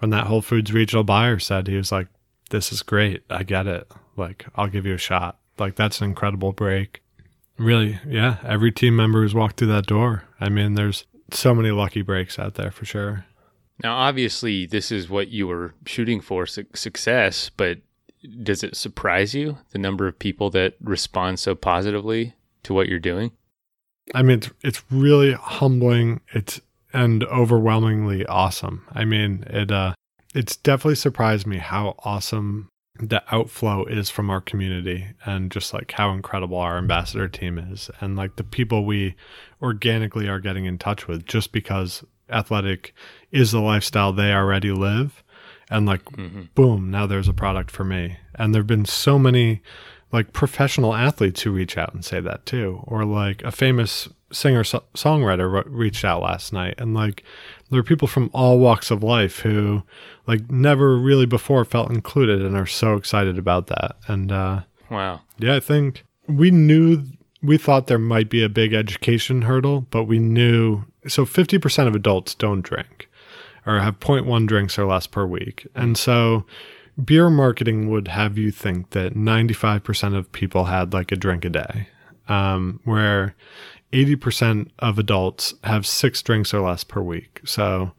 when 0.00 0.10
that 0.10 0.26
whole 0.26 0.42
foods 0.42 0.72
regional 0.72 1.04
buyer 1.04 1.38
said 1.38 1.68
he 1.68 1.76
was 1.76 1.92
like 1.92 2.08
this 2.50 2.72
is 2.72 2.82
great. 2.82 3.22
I 3.30 3.42
get 3.42 3.66
it 3.66 3.90
like, 4.20 4.46
I'll 4.54 4.68
give 4.68 4.86
you 4.86 4.94
a 4.94 4.98
shot. 4.98 5.38
Like, 5.58 5.74
that's 5.74 6.00
an 6.00 6.08
incredible 6.08 6.52
break. 6.52 7.02
Really, 7.58 7.98
yeah. 8.06 8.36
Every 8.44 8.72
team 8.72 8.96
member 8.96 9.22
who's 9.22 9.34
walked 9.34 9.56
through 9.58 9.68
that 9.68 9.86
door. 9.86 10.24
I 10.40 10.48
mean, 10.48 10.74
there's 10.74 11.04
so 11.32 11.54
many 11.54 11.70
lucky 11.70 12.02
breaks 12.02 12.38
out 12.38 12.54
there 12.54 12.70
for 12.70 12.84
sure. 12.84 13.26
Now, 13.82 13.96
obviously, 13.96 14.66
this 14.66 14.92
is 14.92 15.10
what 15.10 15.28
you 15.28 15.46
were 15.46 15.74
shooting 15.86 16.20
for 16.20 16.46
su- 16.46 16.66
success, 16.74 17.50
but 17.50 17.78
does 18.42 18.62
it 18.62 18.76
surprise 18.76 19.34
you 19.34 19.58
the 19.70 19.78
number 19.78 20.06
of 20.06 20.18
people 20.18 20.50
that 20.50 20.74
respond 20.80 21.38
so 21.38 21.54
positively 21.54 22.34
to 22.62 22.74
what 22.74 22.88
you're 22.88 22.98
doing? 22.98 23.32
I 24.14 24.22
mean, 24.22 24.38
it's, 24.38 24.50
it's 24.62 24.84
really 24.90 25.32
humbling. 25.32 26.20
It's 26.32 26.60
and 26.92 27.24
overwhelmingly 27.24 28.26
awesome. 28.26 28.86
I 28.92 29.04
mean, 29.04 29.44
it 29.48 29.70
uh, 29.70 29.94
it's 30.34 30.56
definitely 30.56 30.96
surprised 30.96 31.46
me 31.46 31.58
how 31.58 31.94
awesome 32.00 32.68
the 33.00 33.22
outflow 33.34 33.84
is 33.84 34.10
from 34.10 34.30
our 34.30 34.40
community 34.40 35.08
and 35.24 35.50
just 35.50 35.72
like 35.72 35.92
how 35.92 36.12
incredible 36.12 36.58
our 36.58 36.78
ambassador 36.78 37.28
team 37.28 37.58
is. 37.58 37.90
And 38.00 38.16
like 38.16 38.36
the 38.36 38.44
people 38.44 38.84
we 38.84 39.16
organically 39.62 40.28
are 40.28 40.40
getting 40.40 40.66
in 40.66 40.78
touch 40.78 41.08
with 41.08 41.24
just 41.26 41.52
because 41.52 42.04
athletic 42.28 42.94
is 43.30 43.52
the 43.52 43.60
lifestyle 43.60 44.12
they 44.12 44.32
already 44.32 44.70
live. 44.70 45.22
And 45.70 45.86
like 45.86 46.04
mm-hmm. 46.04 46.42
boom 46.54 46.90
now 46.90 47.06
there's 47.06 47.28
a 47.28 47.34
product 47.34 47.70
for 47.70 47.84
me. 47.84 48.18
And 48.34 48.54
there've 48.54 48.66
been 48.66 48.84
so 48.84 49.18
many 49.18 49.62
like 50.12 50.32
professional 50.32 50.94
athletes 50.94 51.42
who 51.42 51.52
reach 51.52 51.78
out 51.78 51.94
and 51.94 52.04
say 52.04 52.20
that 52.20 52.44
too. 52.44 52.82
Or 52.84 53.04
like 53.04 53.42
a 53.44 53.52
famous 53.52 54.08
singer 54.32 54.64
so- 54.64 54.84
songwriter 54.94 55.64
reached 55.66 56.04
out 56.04 56.22
last 56.22 56.52
night 56.52 56.74
and 56.78 56.94
like 56.94 57.24
there 57.70 57.80
are 57.80 57.84
people 57.84 58.08
from 58.08 58.30
all 58.32 58.58
walks 58.58 58.90
of 58.90 59.02
life 59.02 59.40
who 59.40 59.82
like 60.26 60.50
never 60.50 60.96
really 60.96 61.26
before 61.26 61.64
felt 61.64 61.90
included 61.90 62.42
and 62.42 62.56
are 62.56 62.66
so 62.66 62.94
excited 62.94 63.38
about 63.38 63.68
that. 63.68 63.96
And 64.06 64.32
uh 64.32 64.62
wow. 64.90 65.20
yeah 65.38 65.54
i 65.54 65.60
think 65.60 66.04
we 66.26 66.50
knew 66.50 67.04
we 67.42 67.56
thought 67.56 67.86
there 67.86 67.98
might 67.98 68.28
be 68.28 68.42
a 68.42 68.48
big 68.48 68.72
education 68.74 69.42
hurdle 69.42 69.82
but 69.90 70.04
we 70.04 70.18
knew 70.18 70.84
so 71.06 71.24
50% 71.24 71.86
of 71.86 71.94
adults 71.94 72.34
don't 72.34 72.60
drink 72.62 73.08
or 73.66 73.80
have 73.80 74.00
0.1 74.00 74.46
drinks 74.46 74.78
or 74.78 74.86
less 74.86 75.06
per 75.06 75.26
week. 75.26 75.66
And 75.74 75.96
so 75.96 76.44
beer 77.02 77.30
marketing 77.30 77.90
would 77.90 78.08
have 78.08 78.38
you 78.38 78.50
think 78.50 78.90
that 78.90 79.14
95% 79.14 80.16
of 80.16 80.30
people 80.32 80.64
had 80.66 80.92
like 80.92 81.12
a 81.12 81.16
drink 81.16 81.44
a 81.44 81.50
day 81.50 81.88
um, 82.28 82.80
where 82.84 83.34
80% 83.92 84.68
of 84.78 84.98
adults 84.98 85.54
have 85.64 85.86
six 85.86 86.22
drinks 86.22 86.54
or 86.54 86.60
less 86.60 86.84
per 86.84 87.00
week. 87.00 87.40
So 87.44 87.92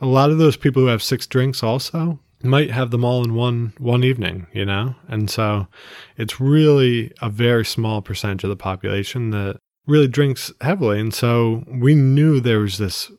a 0.00 0.06
lot 0.06 0.30
of 0.30 0.38
those 0.38 0.56
people 0.56 0.82
who 0.82 0.88
have 0.88 1.02
six 1.02 1.26
drinks 1.26 1.62
also 1.62 2.18
might 2.42 2.70
have 2.70 2.90
them 2.90 3.04
all 3.04 3.24
in 3.24 3.34
one 3.34 3.72
one 3.78 4.02
evening, 4.02 4.46
you 4.52 4.64
know? 4.64 4.96
And 5.08 5.30
so 5.30 5.68
it's 6.16 6.40
really 6.40 7.12
a 7.20 7.30
very 7.30 7.64
small 7.64 8.02
percentage 8.02 8.44
of 8.44 8.50
the 8.50 8.56
population 8.56 9.30
that 9.30 9.58
really 9.86 10.08
drinks 10.08 10.52
heavily. 10.60 11.00
And 11.00 11.14
so 11.14 11.64
we 11.68 11.94
knew 11.94 12.40
there 12.40 12.60
was 12.60 12.78
this 12.78 13.10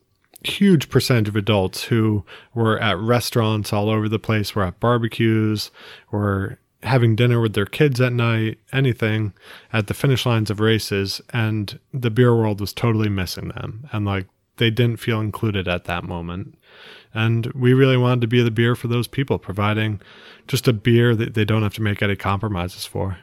huge 0.44 0.90
percentage 0.90 1.30
of 1.30 1.36
adults 1.36 1.84
who 1.84 2.26
were 2.54 2.78
at 2.80 2.98
restaurants 2.98 3.72
all 3.72 3.90
over 3.90 4.10
the 4.10 4.20
place, 4.20 4.54
were 4.56 4.64
at 4.64 4.80
barbecues, 4.80 5.72
were 6.12 6.60
having 6.84 7.16
dinner 7.16 7.42
with 7.42 7.54
their 7.54 7.66
kids 7.66 8.00
at 8.00 8.14
night, 8.14 8.60
anything 8.72 9.34
at 9.72 9.88
the 9.88 9.94
finish 9.94 10.26
lines 10.26 10.50
of 10.50 10.60
races, 10.60 11.22
and 11.32 11.80
the 11.94 12.12
beer 12.12 12.36
world 12.36 12.62
was 12.62 12.74
totally 12.74 13.10
missing 13.10 13.50
them. 13.50 13.88
And 13.92 14.06
like 14.06 14.28
they 14.58 14.70
didn't 14.70 14.98
feel 14.98 15.20
included 15.20 15.68
at 15.68 15.86
that 15.86 16.04
moment. 16.04 16.58
And 17.14 17.48
we 17.54 17.74
really 17.74 17.98
wanted 17.98 18.22
to 18.22 18.28
be 18.28 18.42
the 18.42 18.52
beer 18.52 18.76
for 18.76 18.88
those 18.88 19.08
people, 19.08 19.38
providing 19.38 20.02
just 20.48 20.68
a 20.68 20.74
beer 20.74 21.16
that 21.16 21.34
they 21.34 21.46
don't 21.46 21.64
have 21.64 21.76
to 21.76 21.82
make 21.82 22.02
any 22.02 22.16
compromises 22.16 22.86
for. 22.86 23.18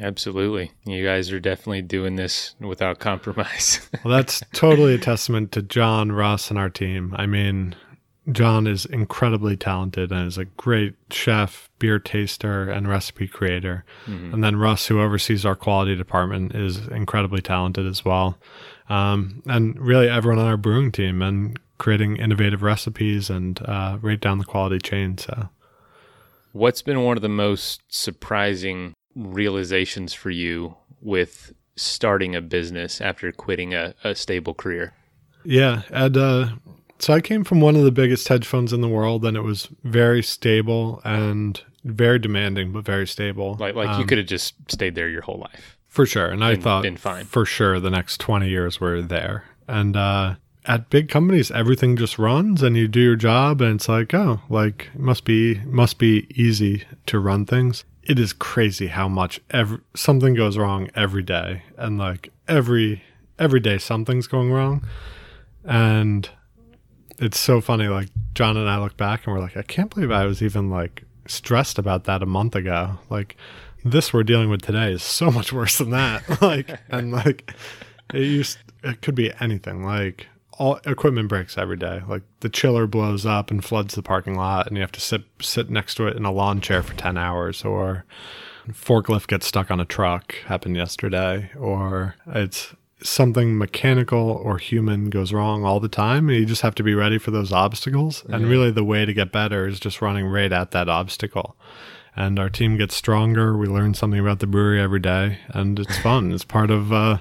Absolutely. 0.00 0.70
You 0.84 1.04
guys 1.04 1.32
are 1.32 1.40
definitely 1.40 1.82
doing 1.82 2.16
this 2.16 2.54
without 2.60 2.98
compromise. 3.00 3.88
well, 4.04 4.14
that's 4.14 4.42
totally 4.52 4.94
a 4.94 4.98
testament 4.98 5.52
to 5.52 5.62
John, 5.62 6.12
Ross, 6.12 6.50
and 6.50 6.58
our 6.58 6.70
team. 6.70 7.14
I 7.18 7.26
mean, 7.26 7.74
John 8.30 8.66
is 8.66 8.84
incredibly 8.84 9.56
talented 9.56 10.12
and 10.12 10.26
is 10.26 10.38
a 10.38 10.44
great 10.44 10.94
chef, 11.10 11.70
beer 11.78 11.98
taster, 11.98 12.70
and 12.70 12.88
recipe 12.88 13.26
creator. 13.26 13.84
Mm-hmm. 14.06 14.34
And 14.34 14.44
then 14.44 14.56
Russ, 14.56 14.86
who 14.86 15.00
oversees 15.00 15.46
our 15.46 15.56
quality 15.56 15.96
department, 15.96 16.54
is 16.54 16.86
incredibly 16.88 17.40
talented 17.40 17.86
as 17.86 18.04
well. 18.04 18.38
Um, 18.88 19.42
and 19.46 19.78
really, 19.80 20.08
everyone 20.08 20.38
on 20.38 20.46
our 20.46 20.56
brewing 20.56 20.92
team 20.92 21.22
and 21.22 21.58
creating 21.78 22.16
innovative 22.16 22.62
recipes 22.62 23.30
and 23.30 23.60
uh, 23.62 23.98
right 24.02 24.20
down 24.20 24.38
the 24.38 24.44
quality 24.44 24.78
chain. 24.78 25.16
So, 25.16 25.48
what's 26.52 26.82
been 26.82 27.02
one 27.02 27.16
of 27.16 27.22
the 27.22 27.28
most 27.28 27.82
surprising 27.88 28.94
realizations 29.16 30.12
for 30.12 30.30
you 30.30 30.76
with 31.00 31.52
starting 31.76 32.36
a 32.36 32.40
business 32.40 33.00
after 33.00 33.32
quitting 33.32 33.72
a, 33.74 33.94
a 34.04 34.14
stable 34.14 34.54
career? 34.54 34.92
Yeah, 35.42 35.82
and 35.90 36.16
uh, 36.16 36.48
so 37.00 37.14
I 37.14 37.20
came 37.20 37.44
from 37.44 37.60
one 37.60 37.76
of 37.76 37.84
the 37.84 37.92
biggest 37.92 38.28
hedge 38.28 38.46
funds 38.46 38.72
in 38.72 38.80
the 38.80 38.88
world, 38.88 39.24
and 39.24 39.36
it 39.36 39.42
was 39.42 39.68
very 39.84 40.22
stable 40.22 41.00
and 41.04 41.60
very 41.84 42.18
demanding, 42.18 42.72
but 42.72 42.84
very 42.84 43.06
stable. 43.06 43.56
Like, 43.58 43.74
like 43.74 43.88
um, 43.88 44.00
you 44.00 44.06
could 44.06 44.18
have 44.18 44.26
just 44.26 44.54
stayed 44.70 44.94
there 44.94 45.08
your 45.08 45.22
whole 45.22 45.38
life 45.38 45.78
for 45.88 46.06
sure. 46.06 46.26
And 46.26 46.44
I 46.44 46.56
thought, 46.56 46.82
been 46.82 46.96
fine 46.96 47.24
for 47.24 47.44
sure. 47.44 47.80
The 47.80 47.90
next 47.90 48.18
twenty 48.20 48.48
years 48.48 48.80
were 48.80 49.02
there, 49.02 49.44
and 49.66 49.96
uh, 49.96 50.34
at 50.66 50.90
big 50.90 51.08
companies, 51.08 51.50
everything 51.50 51.96
just 51.96 52.18
runs, 52.18 52.62
and 52.62 52.76
you 52.76 52.86
do 52.86 53.00
your 53.00 53.16
job, 53.16 53.60
and 53.60 53.76
it's 53.76 53.88
like, 53.88 54.12
oh, 54.14 54.40
like 54.48 54.90
it 54.94 55.00
must 55.00 55.24
be 55.24 55.60
must 55.64 55.98
be 55.98 56.26
easy 56.30 56.84
to 57.06 57.18
run 57.18 57.46
things. 57.46 57.84
It 58.02 58.18
is 58.18 58.32
crazy 58.32 58.88
how 58.88 59.08
much 59.08 59.40
every 59.50 59.78
something 59.94 60.34
goes 60.34 60.58
wrong 60.58 60.90
every 60.94 61.22
day, 61.22 61.62
and 61.76 61.98
like 61.98 62.32
every 62.46 63.02
every 63.38 63.60
day 63.60 63.78
something's 63.78 64.26
going 64.26 64.52
wrong, 64.52 64.84
and 65.64 66.28
it's 67.20 67.38
so 67.38 67.60
funny. 67.60 67.86
Like 67.86 68.08
John 68.34 68.56
and 68.56 68.68
I 68.68 68.78
look 68.78 68.96
back 68.96 69.26
and 69.26 69.34
we're 69.34 69.42
like, 69.42 69.56
I 69.56 69.62
can't 69.62 69.94
believe 69.94 70.10
I 70.10 70.26
was 70.26 70.42
even 70.42 70.70
like 70.70 71.04
stressed 71.28 71.78
about 71.78 72.04
that 72.04 72.22
a 72.22 72.26
month 72.26 72.56
ago. 72.56 72.98
Like 73.10 73.36
this 73.84 74.12
we're 74.12 74.24
dealing 74.24 74.50
with 74.50 74.62
today 74.62 74.92
is 74.92 75.02
so 75.02 75.30
much 75.30 75.52
worse 75.52 75.78
than 75.78 75.90
that. 75.90 76.42
like 76.42 76.80
and 76.88 77.12
like 77.12 77.54
it 78.12 78.22
used 78.22 78.58
it 78.82 79.02
could 79.02 79.14
be 79.14 79.32
anything. 79.38 79.84
Like 79.84 80.26
all 80.52 80.80
equipment 80.86 81.28
breaks 81.28 81.56
every 81.58 81.76
day. 81.76 82.02
Like 82.08 82.22
the 82.40 82.48
chiller 82.48 82.86
blows 82.86 83.26
up 83.26 83.50
and 83.50 83.64
floods 83.64 83.94
the 83.94 84.02
parking 84.02 84.36
lot 84.36 84.66
and 84.66 84.76
you 84.76 84.80
have 84.80 84.92
to 84.92 85.00
sit 85.00 85.22
sit 85.40 85.70
next 85.70 85.96
to 85.96 86.06
it 86.06 86.16
in 86.16 86.24
a 86.24 86.32
lawn 86.32 86.60
chair 86.60 86.82
for 86.82 86.94
10 86.94 87.18
hours 87.18 87.64
or 87.64 88.04
forklift 88.68 89.26
gets 89.26 89.46
stuck 89.46 89.70
on 89.70 89.80
a 89.80 89.84
truck 89.84 90.34
happened 90.46 90.76
yesterday 90.76 91.50
or 91.58 92.14
it's 92.26 92.74
something 93.02 93.56
mechanical 93.56 94.18
or 94.18 94.58
human 94.58 95.10
goes 95.10 95.32
wrong 95.32 95.64
all 95.64 95.80
the 95.80 95.88
time 95.88 96.28
and 96.28 96.38
you 96.38 96.46
just 96.46 96.62
have 96.62 96.74
to 96.76 96.82
be 96.82 96.94
ready 96.94 97.18
for 97.18 97.30
those 97.30 97.52
obstacles. 97.52 98.24
And 98.28 98.46
really 98.46 98.70
the 98.70 98.84
way 98.84 99.04
to 99.04 99.12
get 99.12 99.32
better 99.32 99.66
is 99.66 99.80
just 99.80 100.02
running 100.02 100.26
right 100.26 100.52
at 100.52 100.70
that 100.72 100.88
obstacle. 100.88 101.56
And 102.16 102.38
our 102.38 102.50
team 102.50 102.76
gets 102.76 102.94
stronger. 102.94 103.56
We 103.56 103.66
learn 103.66 103.94
something 103.94 104.20
about 104.20 104.40
the 104.40 104.46
brewery 104.46 104.80
every 104.80 105.00
day 105.00 105.38
and 105.48 105.78
it's 105.78 105.98
fun. 106.02 106.32
It's 106.32 106.44
part 106.44 106.70
of 106.70 106.92
uh, 106.92 107.18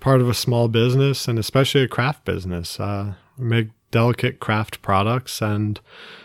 part 0.00 0.20
of 0.20 0.28
a 0.28 0.34
small 0.34 0.68
business 0.68 1.26
and 1.28 1.38
especially 1.38 1.82
a 1.82 1.88
craft 1.88 2.24
business. 2.24 2.78
Uh, 2.78 3.14
we 3.38 3.44
make 3.44 3.68
delicate 3.90 4.40
craft 4.40 4.82
products 4.82 5.40
and 5.40 5.80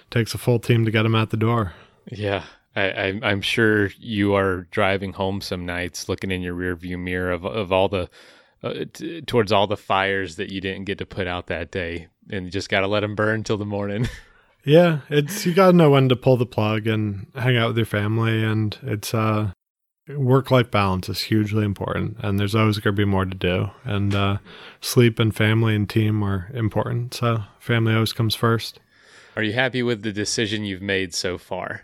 takes 0.09 0.33
a 0.33 0.37
full 0.37 0.59
team 0.59 0.85
to 0.85 0.91
get 0.91 1.03
them 1.03 1.15
at 1.15 1.29
the 1.29 1.37
door. 1.37 1.73
Yeah. 2.11 2.43
I, 2.73 3.19
I'm 3.21 3.41
sure 3.41 3.87
you 3.99 4.33
are 4.33 4.61
driving 4.71 5.11
home 5.11 5.41
some 5.41 5.65
nights, 5.65 6.07
looking 6.07 6.31
in 6.31 6.41
your 6.41 6.55
rearview 6.55 6.97
mirror 6.97 7.31
of 7.33 7.45
of 7.45 7.73
all 7.73 7.89
the 7.89 8.09
uh, 8.63 8.85
t- 8.93 9.21
towards 9.21 9.51
all 9.51 9.67
the 9.67 9.77
fires 9.77 10.35
that 10.35 10.51
you 10.51 10.61
didn't 10.61 10.85
get 10.85 10.97
to 10.99 11.05
put 11.05 11.27
out 11.27 11.47
that 11.47 11.71
day, 11.71 12.07
and 12.29 12.45
you 12.45 12.51
just 12.51 12.69
got 12.69 12.81
to 12.81 12.87
let 12.87 13.01
them 13.01 13.15
burn 13.15 13.43
till 13.43 13.57
the 13.57 13.65
morning. 13.65 14.07
yeah, 14.65 14.99
it's 15.09 15.45
you 15.45 15.53
got 15.53 15.71
to 15.71 15.77
know 15.77 15.89
when 15.89 16.09
to 16.09 16.15
pull 16.15 16.37
the 16.37 16.45
plug 16.45 16.87
and 16.87 17.27
hang 17.35 17.57
out 17.57 17.69
with 17.69 17.77
your 17.77 17.85
family, 17.85 18.43
and 18.43 18.77
it's 18.83 19.13
uh 19.13 19.51
work 20.17 20.51
life 20.51 20.71
balance 20.71 21.09
is 21.09 21.21
hugely 21.21 21.63
important, 21.63 22.17
and 22.21 22.39
there's 22.39 22.55
always 22.55 22.79
going 22.79 22.95
to 22.95 22.99
be 22.99 23.05
more 23.05 23.25
to 23.25 23.35
do, 23.35 23.69
and 23.83 24.13
uh, 24.13 24.37
sleep 24.79 25.19
and 25.19 25.35
family 25.35 25.75
and 25.75 25.89
team 25.89 26.23
are 26.23 26.49
important. 26.53 27.13
So 27.13 27.43
family 27.59 27.93
always 27.93 28.13
comes 28.13 28.35
first. 28.35 28.79
Are 29.35 29.43
you 29.43 29.53
happy 29.53 29.81
with 29.83 30.01
the 30.01 30.11
decision 30.11 30.65
you've 30.65 30.81
made 30.81 31.13
so 31.13 31.37
far? 31.37 31.83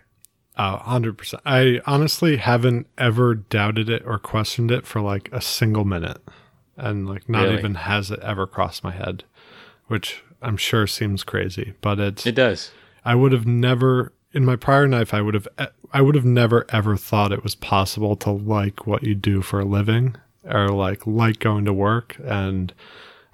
Uh, 0.56 0.78
100%. 0.80 1.40
I 1.46 1.80
honestly 1.86 2.36
haven't 2.36 2.88
ever 2.98 3.36
doubted 3.36 3.88
it 3.88 4.02
or 4.04 4.18
questioned 4.18 4.70
it 4.70 4.86
for 4.86 5.00
like 5.00 5.28
a 5.32 5.40
single 5.40 5.84
minute. 5.84 6.18
And 6.78 7.08
like 7.08 7.28
not 7.28 7.42
Really? 7.44 7.58
even 7.58 7.74
has 7.74 8.10
it 8.10 8.20
ever 8.20 8.46
crossed 8.46 8.82
my 8.84 8.92
head, 8.92 9.24
which 9.88 10.22
I'm 10.40 10.56
sure 10.56 10.86
seems 10.86 11.24
crazy, 11.24 11.74
but 11.80 11.98
it's 11.98 12.24
It 12.24 12.34
does. 12.36 12.70
I 13.04 13.14
would 13.14 13.32
have 13.32 13.46
never 13.46 14.12
in 14.32 14.44
my 14.44 14.56
prior 14.56 14.86
life 14.88 15.12
I 15.12 15.20
would 15.20 15.34
have 15.34 15.48
I 15.92 16.00
would 16.00 16.14
have 16.14 16.24
never 16.24 16.66
ever 16.68 16.96
thought 16.96 17.32
it 17.32 17.42
was 17.42 17.54
possible 17.54 18.14
to 18.16 18.30
like 18.30 18.86
what 18.86 19.02
you 19.02 19.14
do 19.14 19.40
for 19.42 19.58
a 19.60 19.64
living 19.64 20.16
or 20.44 20.68
like 20.68 21.06
like 21.06 21.38
going 21.38 21.64
to 21.64 21.72
work 21.72 22.16
and 22.24 22.72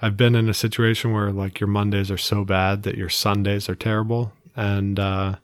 I've 0.01 0.17
been 0.17 0.35
in 0.35 0.49
a 0.49 0.55
situation 0.55 1.13
where 1.13 1.33
like 1.33 1.61
your 1.61 1.67
Mondays 1.69 2.11
are 2.11 2.19
so 2.19 2.45
bad 2.45 2.83
that 2.85 2.97
your 2.97 3.09
Sundays 3.09 3.69
are 3.69 3.75
terrible 3.75 4.33
and 4.55 4.99
uh 5.01 5.37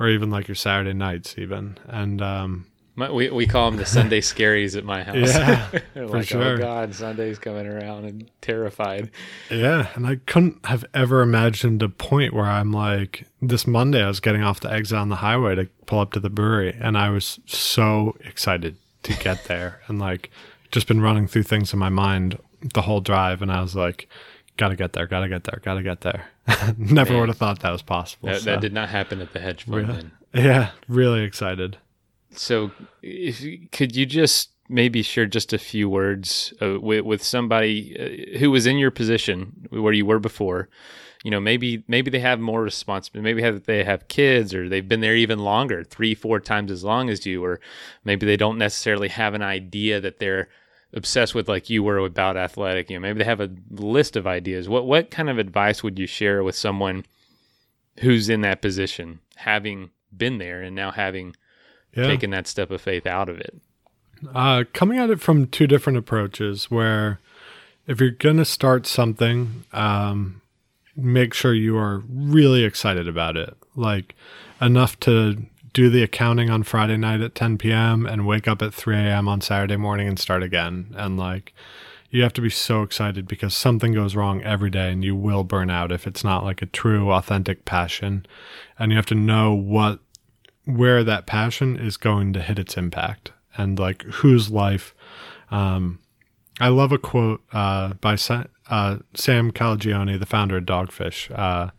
or 0.00 0.08
even 0.08 0.30
like 0.30 0.48
your 0.48 0.54
Saturday 0.54 0.94
nights 0.94 1.34
even 1.36 1.78
and 1.86 2.22
um 2.22 2.66
My, 2.98 3.12
we 3.12 3.30
we 3.30 3.46
call 3.46 3.70
them 3.70 3.78
the 3.78 3.86
Sunday 3.86 4.20
scaries 4.20 4.76
at 4.76 4.84
my 4.84 5.04
house. 5.04 5.14
Yeah, 5.14 5.68
They're 5.94 6.08
for 6.08 6.18
like, 6.18 6.22
oh, 6.22 6.22
sure. 6.22 6.54
oh 6.54 6.58
God, 6.58 6.92
Sunday's 6.96 7.38
coming 7.38 7.68
around 7.68 8.06
and 8.06 8.28
terrified. 8.40 9.12
Yeah, 9.48 9.90
and 9.94 10.04
I 10.04 10.16
couldn't 10.26 10.66
have 10.66 10.84
ever 10.92 11.22
imagined 11.22 11.80
a 11.80 11.88
point 11.88 12.34
where 12.34 12.46
I'm 12.46 12.72
like, 12.72 13.28
this 13.40 13.68
Monday 13.68 14.02
I 14.02 14.08
was 14.08 14.18
getting 14.18 14.42
off 14.42 14.58
the 14.58 14.72
exit 14.72 14.98
on 14.98 15.10
the 15.10 15.16
highway 15.16 15.54
to 15.54 15.66
pull 15.86 16.00
up 16.00 16.12
to 16.14 16.20
the 16.20 16.28
brewery, 16.28 16.76
and 16.80 16.98
I 16.98 17.10
was 17.10 17.38
so 17.46 18.16
excited 18.24 18.74
to 19.04 19.12
get 19.14 19.44
there, 19.48 19.80
and 19.86 20.00
like, 20.00 20.32
just 20.72 20.88
been 20.88 21.00
running 21.00 21.28
through 21.28 21.44
things 21.44 21.72
in 21.72 21.78
my 21.78 21.90
mind 21.90 22.36
the 22.74 22.82
whole 22.82 23.00
drive, 23.00 23.42
and 23.42 23.52
I 23.52 23.60
was 23.60 23.76
like, 23.76 24.08
gotta 24.56 24.74
get 24.74 24.94
there, 24.94 25.06
gotta 25.06 25.28
get 25.28 25.44
there, 25.44 25.60
gotta 25.62 25.84
get 25.84 26.00
there. 26.00 26.30
Never 26.76 27.12
Man. 27.12 27.20
would 27.20 27.28
have 27.28 27.38
thought 27.38 27.60
that 27.60 27.70
was 27.70 27.82
possible. 27.82 28.30
That, 28.30 28.40
so, 28.40 28.46
that 28.46 28.60
did 28.60 28.72
not 28.72 28.88
happen 28.88 29.20
at 29.20 29.32
the 29.32 29.38
hedge 29.38 29.66
fund. 29.66 29.86
Yeah. 29.86 29.94
Then. 29.94 30.12
yeah, 30.34 30.70
really 30.88 31.22
excited. 31.22 31.78
So, 32.32 32.70
if 33.02 33.44
could 33.72 33.96
you 33.96 34.06
just 34.06 34.50
maybe 34.68 35.02
share 35.02 35.26
just 35.26 35.52
a 35.52 35.58
few 35.58 35.88
words 35.88 36.52
uh, 36.60 36.78
with 36.80 37.04
with 37.04 37.22
somebody 37.22 38.34
uh, 38.34 38.38
who 38.38 38.50
was 38.50 38.66
in 38.66 38.78
your 38.78 38.90
position 38.90 39.66
where 39.70 39.92
you 39.92 40.06
were 40.06 40.18
before? 40.18 40.68
You 41.24 41.30
know, 41.32 41.40
maybe 41.40 41.82
maybe 41.88 42.10
they 42.10 42.20
have 42.20 42.38
more 42.38 42.62
responsibility. 42.62 43.24
Maybe 43.24 43.42
have, 43.42 43.64
they 43.64 43.82
have 43.82 44.08
kids, 44.08 44.54
or 44.54 44.68
they've 44.68 44.88
been 44.88 45.00
there 45.00 45.16
even 45.16 45.40
longer, 45.40 45.82
three, 45.82 46.14
four 46.14 46.38
times 46.38 46.70
as 46.70 46.84
long 46.84 47.10
as 47.10 47.26
you, 47.26 47.44
or 47.44 47.60
maybe 48.04 48.24
they 48.24 48.36
don't 48.36 48.58
necessarily 48.58 49.08
have 49.08 49.34
an 49.34 49.42
idea 49.42 50.00
that 50.00 50.18
they're 50.18 50.48
obsessed 50.92 51.34
with 51.34 51.48
like 51.48 51.68
you 51.68 51.82
were 51.82 51.98
about 51.98 52.36
athletic. 52.36 52.88
You 52.88 52.96
know, 52.96 53.00
maybe 53.00 53.18
they 53.18 53.24
have 53.24 53.40
a 53.40 53.50
list 53.70 54.16
of 54.16 54.26
ideas. 54.26 54.68
What 54.68 54.86
what 54.86 55.10
kind 55.10 55.28
of 55.28 55.38
advice 55.38 55.82
would 55.82 55.98
you 55.98 56.06
share 56.06 56.44
with 56.44 56.54
someone 56.54 57.04
who's 58.00 58.28
in 58.28 58.42
that 58.42 58.62
position, 58.62 59.20
having 59.36 59.90
been 60.16 60.38
there 60.38 60.62
and 60.62 60.74
now 60.74 60.90
having 60.90 61.34
Yeah. 61.94 62.06
taken 62.06 62.30
that 62.30 62.46
step 62.46 62.70
of 62.70 62.80
faith 62.80 63.06
out 63.06 63.28
of 63.28 63.38
it. 63.38 63.56
Uh, 64.34 64.64
coming 64.72 64.98
at 64.98 65.10
it 65.10 65.20
from 65.20 65.46
two 65.46 65.66
different 65.66 65.98
approaches, 65.98 66.70
where 66.70 67.20
if 67.86 68.00
you're 68.00 68.10
going 68.10 68.36
to 68.36 68.44
start 68.44 68.86
something, 68.86 69.64
um, 69.72 70.42
make 70.96 71.32
sure 71.32 71.54
you 71.54 71.76
are 71.76 72.02
really 72.08 72.64
excited 72.64 73.08
about 73.08 73.36
it. 73.36 73.56
Like 73.76 74.14
enough 74.60 74.98
to 75.00 75.46
do 75.72 75.88
the 75.88 76.02
accounting 76.02 76.50
on 76.50 76.62
Friday 76.64 76.96
night 76.96 77.20
at 77.20 77.34
10 77.34 77.58
p.m. 77.58 78.06
and 78.06 78.26
wake 78.26 78.48
up 78.48 78.62
at 78.62 78.74
3 78.74 78.96
a.m. 78.96 79.28
on 79.28 79.40
Saturday 79.40 79.76
morning 79.76 80.08
and 80.08 80.18
start 80.18 80.42
again. 80.42 80.94
And 80.96 81.16
like, 81.16 81.54
you 82.10 82.22
have 82.22 82.32
to 82.34 82.40
be 82.40 82.50
so 82.50 82.82
excited 82.82 83.28
because 83.28 83.54
something 83.54 83.92
goes 83.92 84.16
wrong 84.16 84.42
every 84.42 84.70
day 84.70 84.90
and 84.90 85.04
you 85.04 85.14
will 85.14 85.44
burn 85.44 85.70
out 85.70 85.92
if 85.92 86.06
it's 86.06 86.24
not 86.24 86.42
like 86.42 86.62
a 86.62 86.66
true, 86.66 87.12
authentic 87.12 87.64
passion. 87.64 88.26
And 88.78 88.90
you 88.90 88.96
have 88.96 89.06
to 89.06 89.14
know 89.14 89.52
what 89.52 90.00
where 90.68 91.02
that 91.02 91.26
passion 91.26 91.78
is 91.78 91.96
going 91.96 92.34
to 92.34 92.42
hit 92.42 92.58
its 92.58 92.76
impact 92.76 93.32
and 93.56 93.78
like 93.78 94.02
whose 94.02 94.50
life 94.50 94.94
um 95.50 95.98
i 96.60 96.68
love 96.68 96.92
a 96.92 96.98
quote 96.98 97.40
uh 97.52 97.94
by 97.94 98.14
Sa- 98.14 98.44
uh, 98.68 98.98
sam 99.14 99.50
calagione 99.50 100.20
the 100.20 100.26
founder 100.26 100.58
of 100.58 100.64
dogfish 100.64 101.30
uh 101.36 101.70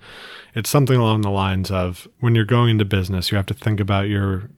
it's 0.56 0.71
something 0.71 0.97
along 0.97 1.21
the 1.21 1.30
lines 1.30 1.69
of 1.69 2.08
when 2.19 2.34
you're 2.34 2.45
going 2.45 2.71
into 2.71 2.86
business 2.86 3.30
you 3.32 3.38
have 3.38 3.45
to 3.45 3.54
think 3.54 3.80
about 3.80 4.08
your 4.08 4.49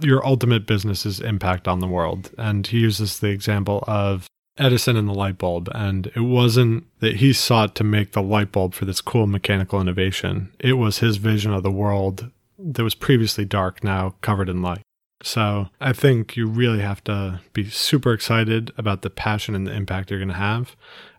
your 0.00 0.26
ultimate 0.26 0.66
business's 0.66 1.20
impact 1.20 1.68
on 1.68 1.80
the 1.80 1.86
world 1.86 2.30
and 2.38 2.68
he 2.68 2.78
uses 2.78 3.20
the 3.20 3.28
example 3.28 3.84
of 3.86 4.26
Edison 4.58 4.96
and 4.96 5.06
the 5.06 5.12
light 5.12 5.36
bulb. 5.36 5.68
And 5.74 6.06
it 6.14 6.20
wasn't 6.20 6.86
that 7.00 7.16
he 7.16 7.34
sought 7.34 7.74
to 7.74 7.84
make 7.84 8.12
the 8.12 8.22
light 8.22 8.52
bulb 8.52 8.72
for 8.72 8.86
this 8.86 9.02
cool 9.02 9.26
mechanical 9.26 9.82
innovation. 9.82 10.50
It 10.58 10.74
was 10.74 11.00
his 11.00 11.18
vision 11.18 11.52
of 11.52 11.62
the 11.62 11.70
world 11.70 12.30
that 12.74 12.82
was 12.82 12.94
previously 12.94 13.44
dark, 13.44 13.84
now 13.84 14.14
covered 14.20 14.48
in 14.48 14.62
light. 14.62 14.82
So 15.22 15.68
I 15.80 15.92
think 15.92 16.36
you 16.36 16.46
really 16.46 16.80
have 16.80 17.02
to 17.04 17.40
be 17.52 17.70
super 17.70 18.12
excited 18.12 18.72
about 18.76 19.02
the 19.02 19.10
passion 19.10 19.54
and 19.54 19.66
the 19.66 19.72
impact 19.72 20.10
you're 20.10 20.20
going 20.20 20.28
to 20.28 20.34
have. 20.34 20.76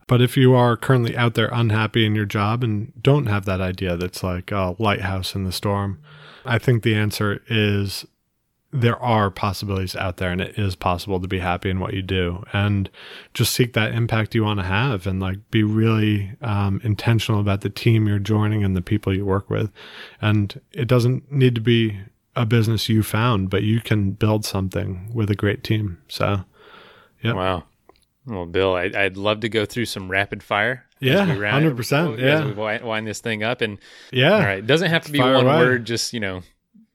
But 0.08 0.22
if 0.22 0.38
you 0.38 0.54
are 0.54 0.78
currently 0.78 1.18
out 1.18 1.34
there 1.34 1.50
unhappy 1.52 2.06
in 2.06 2.16
your 2.16 2.26
job 2.26 2.64
and 2.64 2.94
don't 3.02 3.26
have 3.26 3.46
that 3.46 3.60
idea 3.60 3.98
that's 3.98 4.24
like 4.24 4.52
a 4.52 4.76
lighthouse 4.80 5.36
in 5.36 5.44
the 5.44 5.52
storm, 5.52 6.00
I 6.46 6.60
think 6.60 6.84
the 6.84 6.96
answer 6.96 7.42
is 7.50 8.06
there 8.72 9.02
are 9.02 9.32
possibilities 9.32 9.96
out 9.96 10.18
there 10.18 10.30
and 10.32 10.42
it 10.42 10.58
is 10.60 10.76
possible 10.76 11.20
to 11.22 11.28
be 11.28 11.40
happy 11.40 11.70
in 11.70 11.80
what 11.80 11.94
you 11.94 12.02
do 12.02 12.44
and 12.52 12.90
just 13.34 13.54
seek 13.54 13.72
that 13.74 13.94
impact 13.94 14.36
you 14.36 14.44
want 14.44 14.60
to 14.60 14.66
have 14.66 15.08
and 15.08 15.22
like 15.22 15.38
be 15.52 15.64
really 15.64 16.32
um, 16.42 16.82
intentional 16.84 17.40
about 17.40 17.62
the 17.62 17.70
team 17.70 18.08
you're 18.08 18.20
joining 18.20 18.64
and 18.66 18.76
the 18.76 18.82
people 18.82 19.14
you 19.16 19.26
work 19.26 19.50
with 19.50 19.72
and 20.22 20.60
it 20.74 20.86
doesn't 20.88 21.32
need 21.32 21.56
to 21.56 21.62
be 21.62 21.98
a 22.36 22.46
business 22.46 22.90
you 22.90 23.02
found 23.04 23.50
but 23.50 23.64
you 23.64 23.80
can 23.80 24.12
build 24.12 24.44
something 24.46 25.10
with 25.14 25.32
a 25.32 25.36
great 25.36 25.64
team 25.64 25.98
so 26.10 26.44
yeah 27.24 27.34
Wow. 27.34 27.64
Well, 28.26 28.46
Bill, 28.46 28.76
I, 28.76 28.92
I'd 28.94 29.16
love 29.16 29.40
to 29.40 29.50
go 29.50 29.66
through 29.66 29.86
some 29.86 30.12
rapid 30.12 30.44
fire. 30.44 30.84
as 31.02 31.08
Yeah, 31.08 31.26
100%, 31.26 32.16
as 32.16 32.20
yeah. 32.20 32.44
we 32.44 32.50
wi- 32.50 32.84
wind 32.84 33.08
this 33.08 33.22
thing 33.22 33.42
up, 33.42 33.62
and 33.62 33.78
yeah 34.12 34.34
all 34.34 34.40
right, 34.42 34.60
it 34.60 34.68
doesn't 34.68 34.90
have 34.90 35.06
to 35.06 35.14
be 35.14 35.20
Fire 35.20 35.36
one 35.36 35.46
away. 35.46 35.58
word, 35.60 35.86
just 35.86 36.12
you 36.12 36.20
know, 36.20 36.42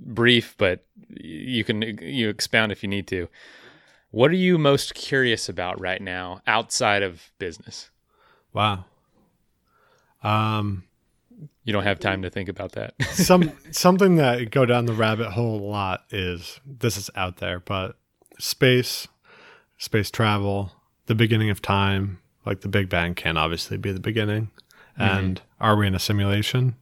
brief, 0.05 0.55
but 0.59 0.85
you 1.09 1.65
can 1.65 1.83
you 1.83 2.29
expound 2.29 2.73
if 2.73 2.83
you 2.83 2.89
need 2.89 3.07
to. 3.09 3.29
What 4.11 4.31
are 4.31 4.35
you 4.35 4.59
most 4.59 4.95
curious 4.95 5.49
about 5.49 5.81
right 5.81 6.01
now 6.03 6.41
outside 6.47 7.03
of 7.03 7.33
business? 7.39 7.91
wow 8.55 8.85
um 10.23 10.85
You 11.65 11.73
don't 11.73 11.85
have 11.85 11.99
time 11.99 12.21
to 12.23 12.31
think 12.31 12.51
about 12.51 12.73
that. 12.73 12.95
some 13.13 13.53
something 13.71 14.17
that 14.17 14.51
go 14.51 14.67
down 14.67 14.85
the 14.87 14.93
rabbit 14.93 15.31
hole 15.31 15.59
a 15.59 15.65
lot 15.65 16.05
is 16.11 16.61
this 16.67 16.97
is 16.97 17.09
out 17.17 17.39
there, 17.39 17.61
but 17.61 17.97
space, 18.39 19.09
space 19.79 20.11
travel, 20.11 20.73
the 21.07 21.15
beginning 21.15 21.51
of 21.51 21.63
time, 21.63 22.19
like 22.45 22.61
the 22.61 22.69
Big 22.69 22.89
Bang 22.89 23.15
can 23.15 23.37
obviously 23.37 23.77
be 23.77 23.93
the 23.93 24.01
beginning. 24.01 24.51
And 24.99 25.41
are 25.59 25.75
we 25.77 25.87
in 25.87 25.95
a 25.95 25.99
simulation? 25.99 26.77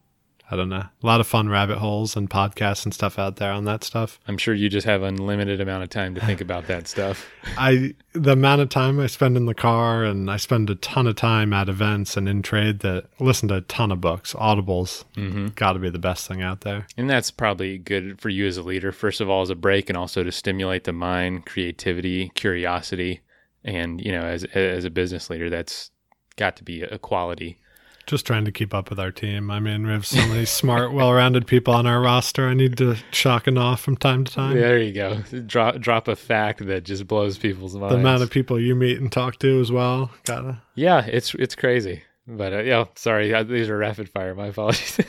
I 0.51 0.57
don't 0.57 0.67
know. 0.67 0.83
A 1.01 1.05
lot 1.05 1.21
of 1.21 1.27
fun 1.27 1.47
rabbit 1.47 1.77
holes 1.77 2.17
and 2.17 2.29
podcasts 2.29 2.83
and 2.83 2.93
stuff 2.93 3.17
out 3.17 3.37
there 3.37 3.53
on 3.53 3.63
that 3.65 3.85
stuff. 3.85 4.19
I'm 4.27 4.37
sure 4.37 4.53
you 4.53 4.67
just 4.67 4.85
have 4.85 5.01
unlimited 5.01 5.61
amount 5.61 5.83
of 5.83 5.89
time 5.89 6.13
to 6.15 6.25
think 6.25 6.41
about 6.41 6.67
that 6.67 6.89
stuff. 6.89 7.29
I 7.57 7.95
the 8.11 8.33
amount 8.33 8.61
of 8.61 8.67
time 8.67 8.99
I 8.99 9.07
spend 9.07 9.37
in 9.37 9.45
the 9.45 9.53
car 9.53 10.03
and 10.03 10.29
I 10.29 10.35
spend 10.35 10.69
a 10.69 10.75
ton 10.75 11.07
of 11.07 11.15
time 11.15 11.53
at 11.53 11.69
events 11.69 12.17
and 12.17 12.27
in 12.27 12.41
trade 12.41 12.79
that 12.79 13.05
listen 13.19 13.47
to 13.47 13.55
a 13.55 13.61
ton 13.61 13.93
of 13.93 14.01
books, 14.01 14.33
audibles. 14.33 15.05
Mm-hmm. 15.15 15.47
Got 15.55 15.73
to 15.73 15.79
be 15.79 15.89
the 15.89 15.99
best 15.99 16.27
thing 16.27 16.41
out 16.41 16.61
there. 16.61 16.85
And 16.97 17.09
that's 17.09 17.31
probably 17.31 17.77
good 17.77 18.19
for 18.19 18.27
you 18.27 18.45
as 18.45 18.57
a 18.57 18.63
leader. 18.63 18.91
First 18.91 19.21
of 19.21 19.29
all, 19.29 19.41
as 19.41 19.49
a 19.49 19.55
break, 19.55 19.89
and 19.89 19.97
also 19.97 20.21
to 20.21 20.31
stimulate 20.33 20.83
the 20.83 20.91
mind, 20.91 21.45
creativity, 21.45 22.29
curiosity, 22.35 23.21
and 23.63 24.01
you 24.03 24.11
know, 24.11 24.23
as 24.23 24.43
as 24.43 24.83
a 24.83 24.89
business 24.89 25.29
leader, 25.29 25.49
that's 25.49 25.91
got 26.35 26.57
to 26.57 26.63
be 26.63 26.81
a 26.81 26.99
quality 26.99 27.57
just 28.05 28.25
trying 28.25 28.45
to 28.45 28.51
keep 28.51 28.73
up 28.73 28.89
with 28.89 28.99
our 28.99 29.11
team. 29.11 29.51
I 29.51 29.59
mean, 29.59 29.85
we 29.85 29.91
have 29.91 30.05
so 30.05 30.25
many 30.27 30.45
smart, 30.45 30.93
well-rounded 30.93 31.47
people 31.47 31.73
on 31.73 31.85
our 31.85 32.01
roster. 32.01 32.47
I 32.47 32.53
need 32.53 32.77
to 32.77 32.95
shock 33.11 33.47
and 33.47 33.57
off 33.57 33.81
from 33.81 33.97
time 33.97 34.23
to 34.25 34.33
time. 34.33 34.55
There 34.55 34.77
you 34.79 34.93
go. 34.93 35.17
Drop 35.45 35.79
drop 35.79 36.07
a 36.07 36.15
fact 36.15 36.65
that 36.65 36.83
just 36.83 37.07
blows 37.07 37.37
people's 37.37 37.75
minds. 37.75 37.93
The 37.93 37.99
amount 37.99 38.23
of 38.23 38.29
people 38.29 38.59
you 38.59 38.75
meet 38.75 38.99
and 38.99 39.11
talk 39.11 39.39
to 39.39 39.59
as 39.59 39.71
well. 39.71 40.11
Gotta. 40.25 40.61
Yeah, 40.75 41.05
it's 41.05 41.33
it's 41.35 41.55
crazy. 41.55 42.03
But 42.27 42.53
uh, 42.53 42.59
yeah, 42.59 42.85
sorry, 42.95 43.43
these 43.43 43.69
are 43.69 43.77
rapid 43.77 44.09
fire. 44.09 44.35
My 44.35 44.47
apologies. 44.47 44.99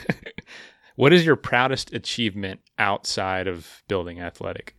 what 0.95 1.13
is 1.13 1.25
your 1.25 1.35
proudest 1.35 1.93
achievement 1.93 2.59
outside 2.77 3.47
of 3.47 3.83
building 3.87 4.19
athletic? 4.19 4.75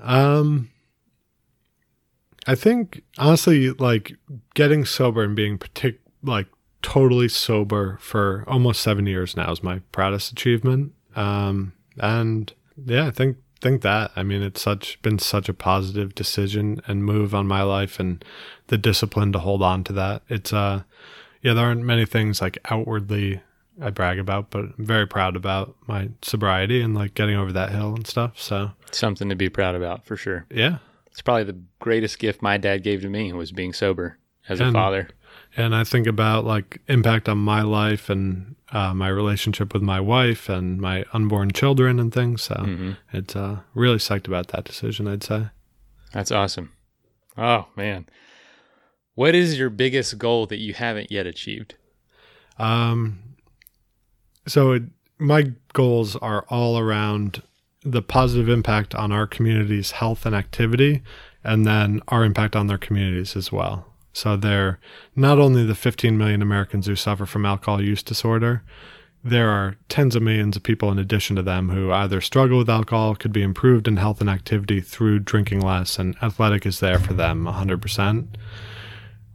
Um, 0.00 0.70
I 2.46 2.54
think 2.54 3.02
honestly, 3.18 3.70
like 3.70 4.12
getting 4.54 4.84
sober 4.84 5.22
and 5.22 5.36
being 5.36 5.58
partic- 5.58 5.98
like 6.22 6.46
totally 6.82 7.28
sober 7.28 7.98
for 8.00 8.44
almost 8.46 8.80
seven 8.80 9.06
years 9.06 9.36
now 9.36 9.50
is 9.50 9.62
my 9.62 9.80
proudest 9.92 10.32
achievement. 10.32 10.92
Um, 11.16 11.72
and 11.98 12.52
yeah, 12.86 13.06
I 13.06 13.10
think 13.10 13.38
think 13.60 13.82
that. 13.82 14.12
I 14.14 14.22
mean, 14.22 14.42
it's 14.42 14.62
such 14.62 15.00
been 15.02 15.18
such 15.18 15.48
a 15.48 15.54
positive 15.54 16.14
decision 16.14 16.80
and 16.86 17.04
move 17.04 17.34
on 17.34 17.46
my 17.46 17.62
life, 17.62 17.98
and 17.98 18.24
the 18.68 18.78
discipline 18.78 19.32
to 19.32 19.38
hold 19.38 19.62
on 19.62 19.84
to 19.84 19.92
that. 19.94 20.22
It's 20.28 20.52
uh, 20.52 20.82
yeah, 21.42 21.54
there 21.54 21.66
aren't 21.66 21.82
many 21.82 22.06
things 22.06 22.40
like 22.40 22.58
outwardly 22.70 23.40
I 23.80 23.90
brag 23.90 24.18
about, 24.18 24.50
but 24.50 24.60
I'm 24.60 24.74
very 24.78 25.06
proud 25.06 25.36
about 25.36 25.76
my 25.86 26.10
sobriety 26.22 26.80
and 26.80 26.94
like 26.94 27.14
getting 27.14 27.36
over 27.36 27.52
that 27.52 27.70
hill 27.70 27.94
and 27.94 28.06
stuff. 28.06 28.40
So 28.40 28.72
something 28.90 29.28
to 29.28 29.36
be 29.36 29.48
proud 29.48 29.74
about 29.74 30.04
for 30.04 30.16
sure. 30.16 30.46
Yeah, 30.50 30.78
it's 31.06 31.22
probably 31.22 31.44
the 31.44 31.58
greatest 31.80 32.18
gift 32.18 32.42
my 32.42 32.58
dad 32.58 32.82
gave 32.82 33.02
to 33.02 33.08
me 33.08 33.32
was 33.32 33.52
being 33.52 33.72
sober 33.72 34.18
as 34.48 34.60
and, 34.60 34.70
a 34.70 34.72
father 34.72 35.08
and 35.56 35.74
I 35.74 35.84
think 35.84 36.06
about 36.06 36.44
like 36.44 36.80
impact 36.88 37.28
on 37.28 37.38
my 37.38 37.62
life 37.62 38.10
and 38.10 38.56
uh, 38.70 38.94
my 38.94 39.08
relationship 39.08 39.72
with 39.72 39.82
my 39.82 40.00
wife 40.00 40.48
and 40.48 40.80
my 40.80 41.04
unborn 41.12 41.52
children 41.52 41.98
and 41.98 42.12
things. 42.12 42.42
So 42.42 42.54
mm-hmm. 42.54 42.92
it's 43.12 43.34
uh, 43.34 43.60
really 43.74 43.96
psyched 43.96 44.26
about 44.26 44.48
that 44.48 44.64
decision. 44.64 45.08
I'd 45.08 45.24
say. 45.24 45.48
That's 46.12 46.32
awesome. 46.32 46.72
Oh 47.36 47.66
man, 47.76 48.06
what 49.14 49.34
is 49.34 49.58
your 49.58 49.70
biggest 49.70 50.18
goal 50.18 50.46
that 50.46 50.58
you 50.58 50.74
haven't 50.74 51.10
yet 51.10 51.26
achieved? 51.26 51.74
Um, 52.58 53.20
so 54.46 54.72
it, 54.72 54.82
my 55.18 55.52
goals 55.72 56.16
are 56.16 56.44
all 56.48 56.78
around 56.78 57.42
the 57.82 58.02
positive 58.02 58.48
impact 58.48 58.94
on 58.94 59.12
our 59.12 59.26
community's 59.26 59.92
health 59.92 60.26
and 60.26 60.34
activity, 60.34 61.02
and 61.44 61.66
then 61.66 62.00
our 62.08 62.24
impact 62.24 62.56
on 62.56 62.66
their 62.66 62.78
communities 62.78 63.36
as 63.36 63.52
well. 63.52 63.86
So 64.18 64.36
they're 64.36 64.80
not 65.14 65.38
only 65.38 65.64
the 65.64 65.76
15 65.76 66.18
million 66.18 66.42
Americans 66.42 66.86
who 66.86 66.96
suffer 66.96 67.24
from 67.24 67.46
alcohol 67.46 67.80
use 67.80 68.02
disorder, 68.02 68.64
there 69.22 69.48
are 69.48 69.76
tens 69.88 70.16
of 70.16 70.22
millions 70.22 70.56
of 70.56 70.64
people 70.64 70.90
in 70.90 70.98
addition 70.98 71.36
to 71.36 71.42
them 71.42 71.68
who 71.68 71.92
either 71.92 72.20
struggle 72.20 72.58
with 72.58 72.68
alcohol, 72.68 73.14
could 73.14 73.32
be 73.32 73.42
improved 73.42 73.86
in 73.86 73.96
health 73.96 74.20
and 74.20 74.28
activity 74.28 74.80
through 74.80 75.20
drinking 75.20 75.60
less, 75.60 76.00
and 76.00 76.16
athletic 76.20 76.66
is 76.66 76.80
there 76.80 76.98
for 76.98 77.14
them 77.14 77.44
100%. 77.44 78.26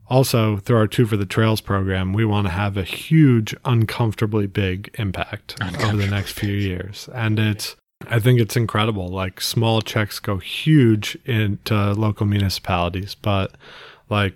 Also, 0.10 0.58
through 0.58 0.78
our 0.78 0.88
Two 0.88 1.06
for 1.06 1.15
the 1.15 1.26
Trails 1.26 1.62
program, 1.62 2.12
we 2.12 2.26
want 2.26 2.48
to 2.48 2.52
have 2.52 2.76
a 2.76 2.84
huge, 2.84 3.56
uncomfortably 3.63 4.48
big 4.48 4.93
impact 4.96 5.56
over 5.82 5.96
the 5.96 6.08
next 6.08 6.34
few 6.34 6.54
years. 6.54 7.08
And 7.13 7.39
it's, 7.39 7.78
I 8.08 8.19
think 8.19 8.41
it's 8.41 8.58
incredible. 8.58 9.08
Like, 9.08 9.39
small 9.39 9.82
checks 9.82 10.19
go 10.19 10.39
huge 10.39 11.17
into 11.26 11.93
local 11.93 12.26
municipalities, 12.26 13.15
but 13.15 13.56
like 14.10 14.36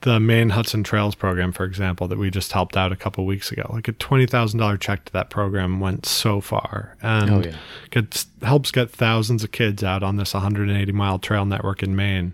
the 0.00 0.18
Maine 0.18 0.50
Huts 0.50 0.72
and 0.72 0.84
Trails 0.84 1.14
program, 1.14 1.52
for 1.52 1.64
example, 1.64 2.08
that 2.08 2.16
we 2.16 2.30
just 2.30 2.52
helped 2.52 2.74
out 2.76 2.90
a 2.90 2.96
couple 2.96 3.26
weeks 3.26 3.52
ago. 3.52 3.68
Like 3.70 3.86
a 3.86 3.92
twenty 3.92 4.26
thousand 4.26 4.58
dollar 4.60 4.78
check 4.78 5.04
to 5.06 5.12
that 5.12 5.28
program 5.28 5.78
went 5.78 6.06
so 6.06 6.40
far, 6.40 6.96
and 7.02 7.30
oh, 7.30 7.42
yeah. 7.42 7.56
gets 7.90 8.26
helps 8.42 8.70
get 8.70 8.90
thousands 8.90 9.44
of 9.44 9.52
kids 9.52 9.84
out 9.84 10.02
on 10.02 10.16
this 10.16 10.32
180 10.32 10.90
mile 10.92 11.18
trail 11.18 11.44
network 11.44 11.82
in 11.82 11.94
Maine, 11.94 12.32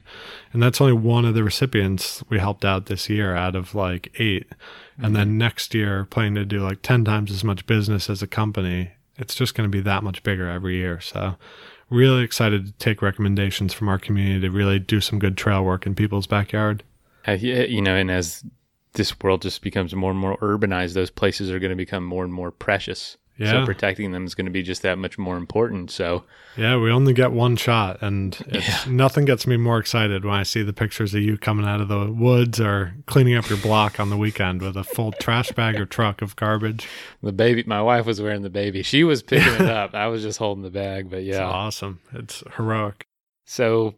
and 0.52 0.62
that's 0.62 0.80
only 0.80 0.92
one 0.92 1.24
of 1.24 1.34
the 1.34 1.42
recipients 1.42 2.22
we 2.28 2.38
helped 2.38 2.64
out 2.64 2.86
this 2.86 3.08
year 3.08 3.34
out 3.34 3.56
of 3.56 3.74
like 3.74 4.12
8 4.16 4.48
mm-hmm. 4.48 5.04
and 5.04 5.16
then 5.16 5.36
next 5.36 5.74
year 5.74 6.04
planning 6.04 6.36
to 6.36 6.44
do 6.44 6.60
like 6.60 6.82
ten 6.82 7.04
times 7.04 7.32
as 7.32 7.42
much 7.42 7.66
business 7.66 8.08
as 8.08 8.22
a 8.22 8.28
company. 8.28 8.92
It's 9.18 9.34
just 9.34 9.56
going 9.56 9.68
to 9.68 9.76
be 9.76 9.82
that 9.82 10.04
much 10.04 10.22
bigger 10.22 10.48
every 10.48 10.76
year. 10.76 11.00
So 11.00 11.36
really 11.90 12.22
excited 12.22 12.64
to 12.64 12.72
take 12.74 13.02
recommendations 13.02 13.74
from 13.74 13.88
our 13.88 13.98
community 13.98 14.40
to 14.40 14.50
really 14.50 14.78
do 14.78 15.00
some 15.00 15.18
good 15.18 15.36
trail 15.36 15.64
work 15.64 15.84
in 15.84 15.96
people's 15.96 16.28
backyard 16.28 16.84
Uh, 17.26 17.32
uh, 17.32 17.34
you 17.34 17.82
know, 17.82 17.94
and 17.94 18.10
as 18.10 18.44
this 18.94 19.18
world 19.20 19.42
just 19.42 19.62
becomes 19.62 19.94
more 19.94 20.10
and 20.10 20.20
more 20.20 20.36
urbanized, 20.38 20.94
those 20.94 21.10
places 21.10 21.50
are 21.50 21.58
going 21.58 21.70
to 21.70 21.76
become 21.76 22.04
more 22.04 22.24
and 22.24 22.32
more 22.32 22.50
precious. 22.50 23.16
Yeah. 23.40 23.52
So 23.52 23.64
protecting 23.64 24.12
them 24.12 24.26
is 24.26 24.34
going 24.34 24.44
to 24.44 24.52
be 24.52 24.62
just 24.62 24.82
that 24.82 24.98
much 24.98 25.16
more 25.16 25.38
important. 25.38 25.90
So 25.90 26.24
yeah, 26.58 26.76
we 26.76 26.90
only 26.90 27.14
get 27.14 27.32
one 27.32 27.56
shot, 27.56 28.02
and 28.02 28.38
yeah. 28.52 28.84
nothing 28.86 29.24
gets 29.24 29.46
me 29.46 29.56
more 29.56 29.78
excited 29.78 30.26
when 30.26 30.34
I 30.34 30.42
see 30.42 30.62
the 30.62 30.74
pictures 30.74 31.14
of 31.14 31.22
you 31.22 31.38
coming 31.38 31.64
out 31.64 31.80
of 31.80 31.88
the 31.88 32.12
woods 32.12 32.60
or 32.60 32.94
cleaning 33.06 33.36
up 33.36 33.48
your 33.48 33.56
block 33.56 33.98
on 33.98 34.10
the 34.10 34.18
weekend 34.18 34.60
with 34.60 34.76
a 34.76 34.84
full 34.84 35.12
trash 35.12 35.52
bag 35.52 35.80
or 35.80 35.86
truck 35.86 36.20
of 36.20 36.36
garbage. 36.36 36.86
The 37.22 37.32
baby, 37.32 37.64
my 37.66 37.80
wife 37.80 38.04
was 38.04 38.20
wearing 38.20 38.42
the 38.42 38.50
baby. 38.50 38.82
She 38.82 39.04
was 39.04 39.22
picking 39.22 39.54
it 39.54 39.62
up. 39.62 39.94
I 39.94 40.08
was 40.08 40.20
just 40.20 40.38
holding 40.38 40.62
the 40.62 40.70
bag. 40.70 41.08
But 41.08 41.22
yeah, 41.22 41.36
it's 41.36 41.40
awesome. 41.40 42.00
It's 42.12 42.42
heroic. 42.56 43.06
So, 43.46 43.94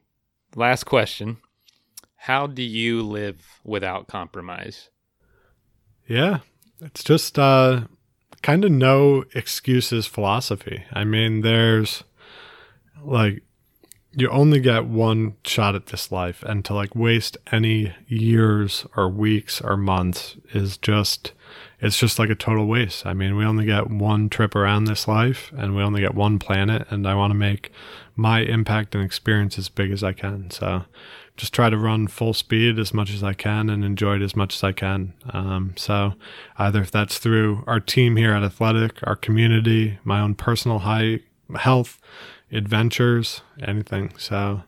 last 0.54 0.84
question: 0.84 1.38
how 2.22 2.46
do 2.46 2.62
you 2.62 3.02
live 3.02 3.58
without 3.64 4.06
compromise? 4.06 4.90
Yeah, 6.06 6.38
it's 6.80 7.02
just 7.02 7.36
uh, 7.36 7.86
kind 8.42 8.64
of 8.64 8.70
no 8.70 9.24
excuses 9.34 10.06
philosophy. 10.06 10.84
I 10.92 11.02
mean, 11.02 11.40
there's 11.40 12.04
like 13.02 13.42
you 14.12 14.28
only 14.28 14.60
get 14.60 14.86
one 14.86 15.34
shot 15.44 15.74
at 15.74 15.86
this 15.86 16.12
life, 16.12 16.44
and 16.44 16.64
to 16.64 16.74
like 16.74 16.94
waste 16.94 17.38
any 17.50 17.92
years 18.06 18.86
or 18.96 19.08
weeks 19.08 19.60
or 19.60 19.76
months 19.76 20.36
is 20.54 20.76
just 20.76 21.32
it's 21.80 21.98
just 21.98 22.20
like 22.20 22.30
a 22.30 22.36
total 22.36 22.68
waste. 22.68 23.04
I 23.04 23.14
mean, 23.14 23.36
we 23.36 23.44
only 23.44 23.64
get 23.64 23.90
one 23.90 24.28
trip 24.28 24.54
around 24.54 24.84
this 24.84 25.08
life, 25.08 25.50
and 25.56 25.74
we 25.74 25.82
only 25.82 26.02
get 26.02 26.14
one 26.14 26.38
planet, 26.38 26.86
and 26.88 27.04
I 27.04 27.16
want 27.16 27.32
to 27.32 27.36
make 27.38 27.72
my 28.14 28.42
impact 28.42 28.94
and 28.94 29.02
experience 29.02 29.58
as 29.58 29.68
big 29.68 29.90
as 29.90 30.04
I 30.04 30.12
can. 30.12 30.52
So 30.52 30.84
just 31.36 31.54
try 31.54 31.70
to 31.70 31.78
run 31.78 32.06
full 32.06 32.34
speed 32.34 32.78
as 32.78 32.92
much 32.92 33.10
as 33.10 33.22
I 33.22 33.32
can 33.32 33.70
and 33.70 33.84
enjoy 33.84 34.16
it 34.16 34.22
as 34.22 34.36
much 34.36 34.54
as 34.54 34.64
I 34.64 34.72
can. 34.72 35.14
Um, 35.30 35.74
so 35.76 36.14
either 36.58 36.80
if 36.80 36.90
that's 36.90 37.18
through 37.18 37.64
our 37.66 37.80
team 37.80 38.16
here 38.16 38.32
at 38.32 38.42
Athletic, 38.42 38.98
our 39.04 39.16
community, 39.16 39.98
my 40.04 40.20
own 40.20 40.34
personal 40.34 40.80
high 40.80 41.20
health 41.56 41.98
adventures, 42.50 43.40
anything. 43.62 44.12
So 44.18 44.62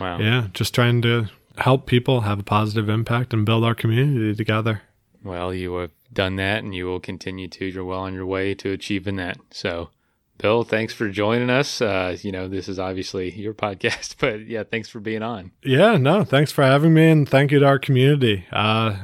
wow. 0.00 0.18
yeah, 0.18 0.48
just 0.52 0.74
trying 0.74 1.02
to 1.02 1.26
help 1.56 1.86
people 1.86 2.22
have 2.22 2.40
a 2.40 2.44
positive 2.44 2.88
impact 2.88 3.32
and 3.32 3.46
build 3.46 3.64
our 3.64 3.74
community 3.74 4.34
together. 4.34 4.82
Well, 5.22 5.52
you 5.52 5.74
have 5.76 5.90
done 6.12 6.36
that 6.36 6.62
and 6.62 6.74
you 6.74 6.86
will 6.86 7.00
continue 7.00 7.48
to. 7.48 7.66
You're 7.66 7.84
well 7.84 8.00
on 8.00 8.14
your 8.14 8.26
way 8.26 8.54
to 8.56 8.70
achieving 8.70 9.16
that. 9.16 9.38
So 9.50 9.90
Bill, 10.38 10.62
thanks 10.62 10.94
for 10.94 11.08
joining 11.10 11.50
us. 11.50 11.80
Uh, 11.80 12.16
you 12.22 12.30
know, 12.30 12.48
this 12.48 12.68
is 12.68 12.78
obviously 12.78 13.34
your 13.34 13.54
podcast, 13.54 14.16
but 14.20 14.46
yeah, 14.46 14.62
thanks 14.62 14.88
for 14.88 15.00
being 15.00 15.22
on. 15.22 15.50
Yeah, 15.62 15.96
no, 15.96 16.24
thanks 16.24 16.52
for 16.52 16.62
having 16.62 16.94
me, 16.94 17.10
and 17.10 17.28
thank 17.28 17.50
you 17.50 17.58
to 17.58 17.66
our 17.66 17.78
community. 17.78 18.46
Uh, 18.52 18.96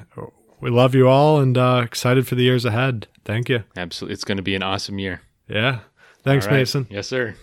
we 0.61 0.71
love 0.71 0.95
you 0.95 1.09
all, 1.09 1.41
and 1.41 1.59
uh, 1.59 1.83
excited 1.85 2.27
for 2.29 2.37
the 2.37 2.45
years 2.45 2.65
ahead. 2.65 3.09
Thank 3.25 3.49
you. 3.49 3.65
Absolutely, 3.77 4.15
it's 4.15 4.25
going 4.25 4.37
to 4.37 4.43
be 4.43 4.55
an 4.55 4.63
awesome 4.63 4.99
year. 4.99 5.23
Yeah, 5.49 5.81
thanks, 6.23 6.47
right. 6.47 6.55
Mason. 6.55 6.87
Yes, 6.89 7.09
sir. 7.09 7.35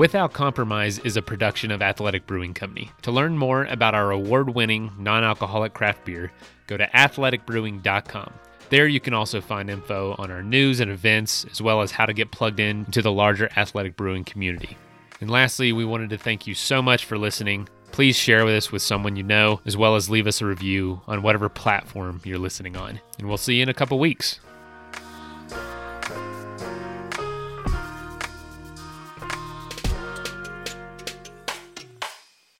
Without 0.00 0.32
Compromise 0.32 0.98
is 1.00 1.18
a 1.18 1.20
production 1.20 1.70
of 1.70 1.82
Athletic 1.82 2.26
Brewing 2.26 2.54
Company. 2.54 2.90
To 3.02 3.10
learn 3.12 3.36
more 3.36 3.66
about 3.66 3.94
our 3.94 4.12
award 4.12 4.48
winning 4.54 4.90
non 4.98 5.24
alcoholic 5.24 5.74
craft 5.74 6.06
beer, 6.06 6.32
go 6.68 6.78
to 6.78 6.86
athleticbrewing.com. 6.86 8.32
There 8.70 8.88
you 8.88 8.98
can 8.98 9.12
also 9.12 9.42
find 9.42 9.68
info 9.68 10.14
on 10.16 10.30
our 10.30 10.42
news 10.42 10.80
and 10.80 10.90
events, 10.90 11.44
as 11.50 11.60
well 11.60 11.82
as 11.82 11.90
how 11.90 12.06
to 12.06 12.14
get 12.14 12.30
plugged 12.30 12.60
in 12.60 12.86
to 12.86 13.02
the 13.02 13.12
larger 13.12 13.50
athletic 13.58 13.94
brewing 13.94 14.24
community. 14.24 14.78
And 15.20 15.28
lastly, 15.28 15.70
we 15.70 15.84
wanted 15.84 16.08
to 16.08 16.16
thank 16.16 16.46
you 16.46 16.54
so 16.54 16.80
much 16.80 17.04
for 17.04 17.18
listening. 17.18 17.68
Please 17.92 18.16
share 18.16 18.46
with 18.46 18.54
us 18.54 18.72
with 18.72 18.80
someone 18.80 19.16
you 19.16 19.22
know, 19.22 19.60
as 19.66 19.76
well 19.76 19.96
as 19.96 20.08
leave 20.08 20.26
us 20.26 20.40
a 20.40 20.46
review 20.46 21.02
on 21.08 21.20
whatever 21.20 21.50
platform 21.50 22.22
you're 22.24 22.38
listening 22.38 22.74
on. 22.74 23.00
And 23.18 23.28
we'll 23.28 23.36
see 23.36 23.56
you 23.56 23.64
in 23.64 23.68
a 23.68 23.74
couple 23.74 23.98
weeks. 23.98 24.40